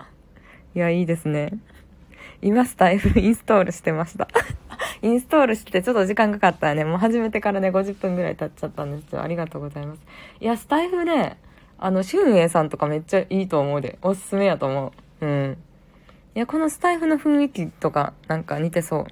[0.75, 1.53] いや、いいですね。
[2.41, 4.27] 今スタイフインストールしてました
[5.01, 9.21] インストールしてちょっと時間かかったらね、もう始めてからね、50分ぐらい経っちゃったんですよ。
[9.21, 10.01] ありがとうございます。
[10.39, 11.37] いや、スタイフね、
[11.79, 13.97] あの、シュンエイさんとかめっちゃいいと思うで。
[14.01, 15.25] おすすめやと思う。
[15.25, 15.57] うん。
[16.35, 19.05] いや、このスタイフの雰囲気とか、なんか似てそう。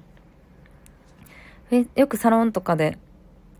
[1.70, 2.98] えよくサロンとかで、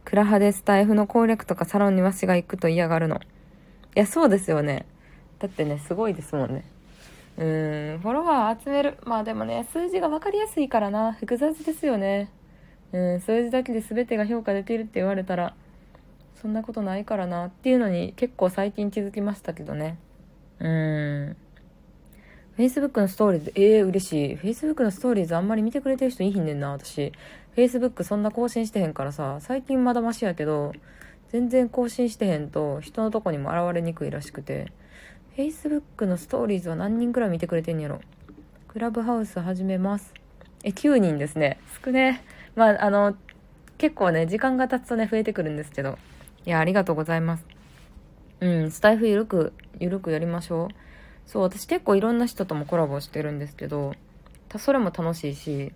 [0.05, 3.17] クラハでスタイフの攻略とかサロンにわしが行くと嫌がるの。
[3.17, 3.19] い
[3.95, 4.87] や、そうですよね。
[5.41, 6.65] だってね、すごいですもんね。
[7.39, 7.45] う
[7.97, 8.99] ん、フォロワー集める。
[9.05, 11.13] まあでもね、数字が分かりやすいからな。
[11.13, 12.31] 複雑ですよね。
[12.93, 15.55] うん、数字だけで全てが評価できるって言われたら、
[16.41, 19.99] そんなことないからなっていうのに結構最近気づきましたけどね。
[20.61, 21.37] うん。
[22.57, 24.37] Facebook のストーリーズ、ええー、嬉しい。
[24.37, 27.13] Facebook のストーリーズあんまり見てくれてる人いいひんねんな、私。
[27.55, 30.73] Facebook そんな更新してへんからさ、最近まだマシやけど、
[31.29, 34.73] 全然更新してへんと人のとこにも現れにくいらしくて。
[35.37, 38.01] Facebook のストーリーズは何人くらい見てくれてんやろ？
[38.69, 40.15] クラブハウス始めます。
[40.65, 41.61] え、9人ですね。
[41.85, 42.25] 少ね。
[42.55, 43.15] まあ、あの、
[43.77, 45.99] 結構ね、時間が経つとね、増えてくるんですけど。
[46.47, 47.45] いや、ありがとうございます。
[48.41, 50.75] うん、スタイフゆるく、ゆるくやりましょう。
[51.27, 53.93] そう、私結構いろんな人ともコラボしてるんですけど、
[54.49, 55.71] たそれも楽しいし、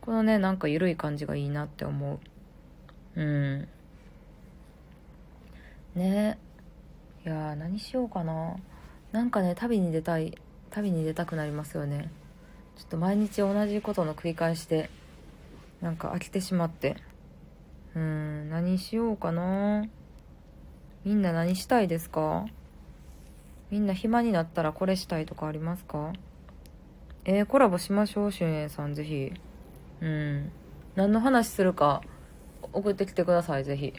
[0.00, 2.20] このね、なんかゆるい感じがいいなって思
[3.16, 3.20] う。
[3.20, 3.68] うん。
[5.96, 6.38] ね
[7.26, 8.54] いや何しようかな。
[9.12, 10.36] なんかね旅に出たい
[10.70, 12.10] 旅に出たくなりますよね
[12.76, 14.90] ちょっと毎日同じことの繰り返しで
[15.80, 16.96] なんか飽きてしまって
[17.94, 19.84] うーん何しようかな
[21.04, 22.46] みんな何したいですか？
[23.70, 26.12] みんな暇になったらこれしたいとかありますか？
[27.24, 29.32] えー、コラボしましょう、しゅんえさん、ぜひ。
[30.00, 30.52] うん。
[30.94, 32.02] 何の話するか、
[32.72, 33.92] 送ってきてください、ぜひ。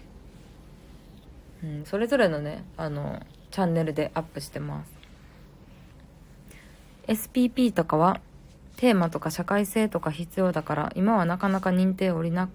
[1.63, 5.02] うん、それぞれのね、あの、チャンネルでアップしてます。
[7.07, 8.21] SPP とかは
[8.77, 12.49] テーマとか社会性とか必要だから今はなかなか認定降りな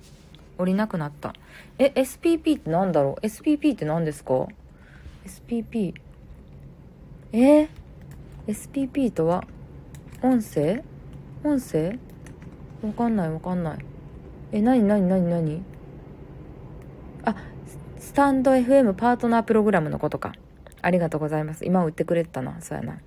[0.58, 1.34] 降りなくなった。
[1.78, 4.46] え SPP って何だろう？SPP って何ですか
[5.26, 5.94] ？SPP
[7.32, 7.38] え？
[7.38, 7.68] ー、
[8.46, 9.44] SPP とは
[10.22, 10.82] 音声？
[11.44, 11.98] 音声？
[12.82, 13.78] わかんないわかんない。
[14.50, 15.62] えなになになになに？
[17.24, 17.36] あ
[17.98, 20.32] スタンド FM パートナープログラムのことか。
[20.80, 21.64] ありがとうございます。
[21.64, 22.60] 今売ってくれてたな。
[22.60, 22.98] そうやな。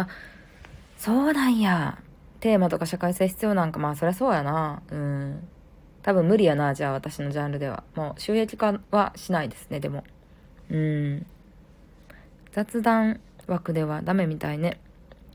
[0.00, 0.08] あ、
[0.96, 1.98] そうなんや。
[2.40, 4.82] テーマとか社会性必要なんか、まあそりゃそうやな。
[4.90, 5.48] うん。
[6.02, 7.82] 多分無理やな、じゃあ私のジャンルでは。
[7.94, 10.04] もう収益化はしないですね、でも。
[10.70, 11.26] うん。
[12.52, 14.80] 雑談枠ではダメみたいね。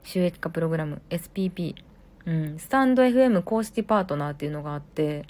[0.03, 1.76] 収益化プログラム、SPP。
[2.26, 2.59] うん。
[2.59, 5.26] スタンド FM 公式パートナーっていうのがあって、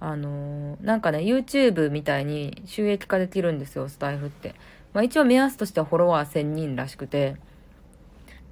[0.00, 4.54] あのー、なんかね、YouTube みたいに収益化できるんですよ、スタイフって。
[4.92, 7.36] まあ一応目安としてはフォロワー1000人らしくて。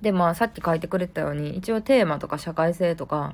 [0.02, 3.32] で、まあさっき書いてくれたように、一応テーマとか社会性とか、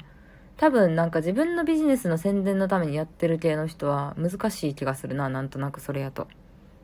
[0.57, 6.29] 多分なんか自分のビジネスの宣伝のためにやってる系の人は難しい気がするな、なんとなくそれやと。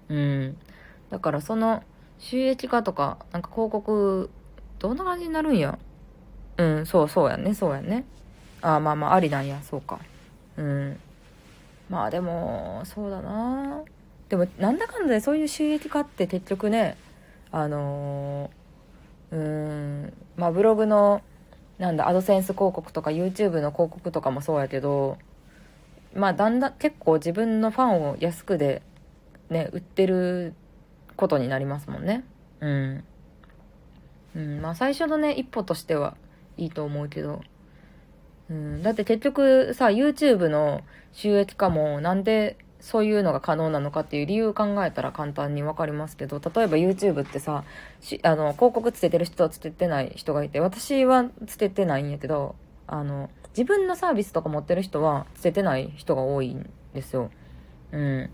[0.09, 0.57] うん。
[1.11, 1.83] だからその
[2.19, 4.31] 収益化とか、なんか広告、
[4.79, 5.79] どんな感じになるんや？
[6.57, 8.05] うん、そうそうやね、そうやね。
[8.63, 9.99] ああ、まあまあ、ありなんや、そうか。
[10.57, 10.99] うん。
[11.91, 13.83] まあでも、そうだな
[14.29, 16.97] でも、なんだかんだでそういう収益化って結局ね、
[17.51, 18.51] あのー、
[19.35, 21.23] うーん、まあブログの、
[21.79, 25.19] なんだ、アドセンス広告とか YouTube の広告とかもそうやけど、
[26.15, 28.83] まあだんだん結構自分のファンを安くで
[29.51, 30.55] ね、売ってる
[31.17, 32.25] ことになりますもんね。
[32.61, 33.05] うん。
[34.37, 36.17] うん、まあ最初のね、一歩としては
[36.57, 37.43] いいと思うけど、
[38.51, 40.83] うん、だって結局さ、YouTube の
[41.13, 47.65] 収益化もなんでそういうのが可能なのかっていう理由考えたら簡単にわかりますけど、例えば YouTube ってさ、
[48.23, 52.57] あの、広告つけてる人はつけてない人がいて、私はつけてないんやけど、
[52.87, 57.31] あの、自分のサービスとか持ってる人はつけてない人が多いんですよ。
[57.93, 58.31] うん。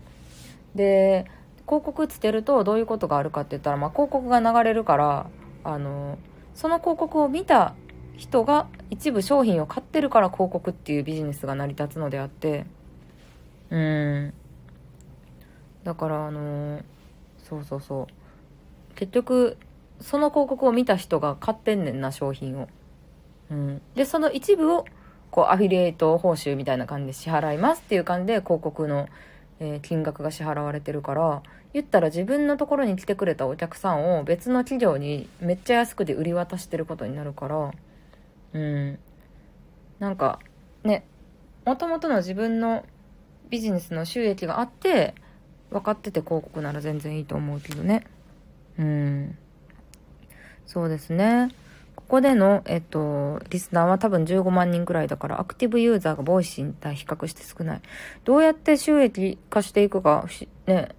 [0.75, 1.31] で、
[1.65, 5.27] 広告つけるとどういうことがあるかって言ったら、まあ、広告が流れるから、
[5.63, 6.17] あの、
[6.55, 7.73] その広告を見た
[8.17, 12.65] 人が一部商品を買ってるから広告っていうビジネスが成り立つのであって
[13.71, 14.33] うん
[15.83, 16.83] だからあのー、
[17.47, 18.95] そうそうそう。
[18.95, 19.57] 結局
[20.01, 22.67] その広告を見た人が買ってんねんな商品を、
[23.49, 24.85] うん、でその一部を
[25.29, 29.07] こうアフィリエイト報酬みたいな感じで支払いますっていう感じで広告の、
[29.59, 37.71] えー、金額が支払われてるから言ったら自分のところに来てくれたお客さんを別の企業にめっちゃ安くで売り渡してることになるから
[38.53, 38.99] うん。
[39.99, 40.39] なんか
[40.83, 41.05] ね
[41.65, 42.83] もともとの自分の
[43.49, 45.13] ビジネスの収益があって
[45.71, 48.05] 分かってて広告なら全然いいと思うけどね
[48.77, 49.37] うん
[50.65, 51.53] そうですね
[51.95, 57.81] ここでの、えっと、リスナーは多分15万人くらいだから、アクティブユーザーが Voicy に対比較して少ない。
[58.25, 60.27] どうやって収益化していくか、
[60.67, 60.89] ね、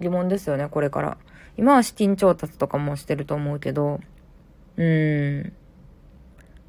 [0.00, 1.18] 疑問ですよね、これから。
[1.58, 4.00] 今は資金調達とかもしてると思うけど、
[4.76, 5.52] うーん。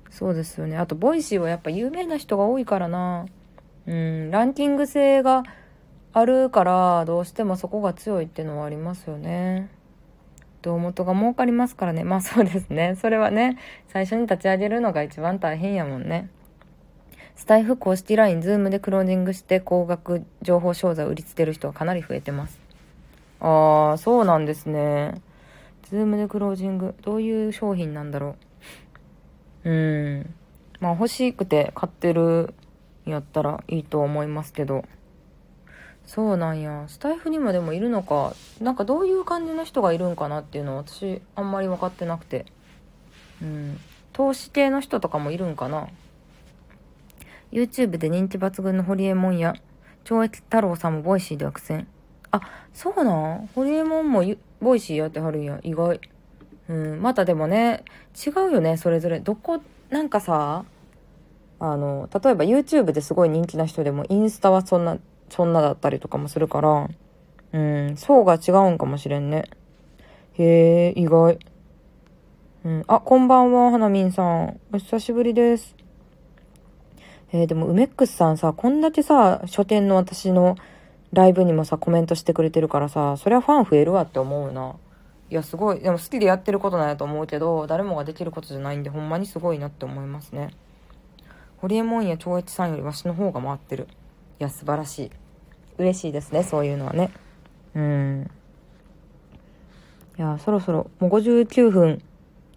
[0.09, 0.77] そうですよね。
[0.77, 3.25] あと、 Voicy はやっぱ有名な人が多いからな。
[3.87, 5.43] うん、ランキング制が
[6.17, 9.69] あるから、どうしてもそこが強いっていうのはありますよね。
[10.61, 12.05] 胴元が儲かりますからね。
[12.05, 12.95] まあそうですね。
[13.01, 13.57] それはね、
[13.89, 16.29] 最初に立ち上げるのが一番大変やもんね。
[17.35, 22.61] スタエフ公式 LINE、 Zoom でクロージングして高額情報商材を売りつける人はかなり増えてます。
[23.41, 25.21] ああ、そうなんですね。
[25.83, 26.95] Zoom でクロージング。
[27.01, 28.37] どういう商品なんだろ
[29.65, 29.69] う。
[29.69, 29.73] う
[30.21, 30.33] ん。
[30.79, 32.53] まあ欲しくて買ってる
[33.05, 34.85] んやったらいいと思いますけど。
[36.05, 36.85] そうなんや。
[36.87, 38.33] スタエフにもでもいるのか。
[38.61, 42.45] なんかどういう感じの人がいるんかなっていうのは私あんまり分かってなくて。
[43.41, 43.79] うん。
[44.13, 45.87] 投資系の人とかもいるんかな。
[47.51, 49.55] YouTube で人気抜群のホリエモンや、
[50.03, 51.87] 懲役太郎さんも Voicy では苦戦。
[52.31, 52.41] あ、
[52.73, 53.49] そうなん？
[53.55, 54.23] ホリエモンも
[54.61, 55.59] Voicy やってはるんや。
[55.63, 55.99] 意外。
[56.67, 57.83] うん、またでもね、
[58.25, 59.19] 違うよね、それぞれ。
[59.19, 60.65] どこ、なんかさ、
[61.59, 64.97] あの、例えば YouTube ですごい人気な人でも、インスタはそんな、
[65.35, 66.89] そんなだったりとかもするから、
[67.51, 69.43] うん、層が違うんかもしれんね。
[70.33, 71.39] へえ、意外。
[72.63, 74.59] うん、あ、こんばんは、花みんさん。
[74.71, 75.75] お久しぶりです。
[77.33, 80.55] えー、でも、梅ックスさんさ、こんだけさ、書店の私の
[81.11, 84.75] ライブにもさ、コメントしてくれてるからさ、そりゃファン増えるわって思うな。
[85.29, 85.81] いや、すごい。
[85.81, 90.51] でも好きでやってることなんやと思うけど、誰もができることじゃないんで、ほんまにすごいなって思いますね。
[91.57, 93.89] ホリエモンや長一さんよりわしの方が回ってる。
[94.39, 95.11] いや、素晴らしい。
[95.77, 97.11] 嬉しいですね、そういうのはね。
[97.75, 98.31] うん。
[100.17, 102.01] いや、そろそろ、もう59分、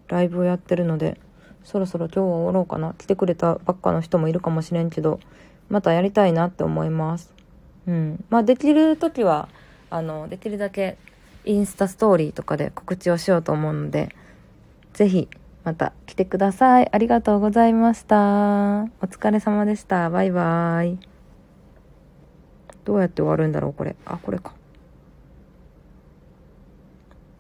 [0.09, 1.19] ライブをやってるので、
[1.65, 2.95] そろそろ今日は終わろうかな。
[2.97, 5.21] 来てくれたばっかの人もいるかもしれんけど、
[5.69, 7.33] またやりたいなって思います。
[7.87, 8.25] うん。
[8.31, 9.49] まあ、できる時は、
[9.91, 10.97] あの、できるだけ
[11.45, 14.15] インスタストーリーとかで告知をしようと思うので、
[14.93, 15.29] ぜひ
[15.65, 16.89] また来てください。
[16.93, 18.17] ありがとうございました。
[18.17, 20.11] お疲れ様でした。
[20.11, 21.08] バイバーイ。
[22.89, 23.97] どうやって終わるんだろうこれ。
[24.07, 24.55] あ、これか。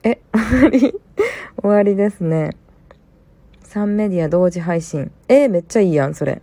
[0.02, 0.80] え、終わり
[1.56, 2.54] 終わりですね。
[3.64, 5.10] 3メディア同時配信。
[5.26, 6.42] えー、めっちゃいいやん、それ。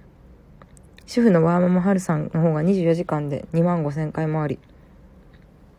[1.06, 4.60] 主婦のワーママハルさんの方が24時間で2万5千回回り。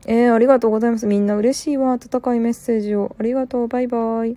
[0.06, 1.08] えー、ありがとうございます。
[1.08, 1.90] みんな嬉しいわ。
[1.94, 3.16] 温かいメッセージを。
[3.18, 3.66] ありがとう。
[3.66, 4.36] バイバイ。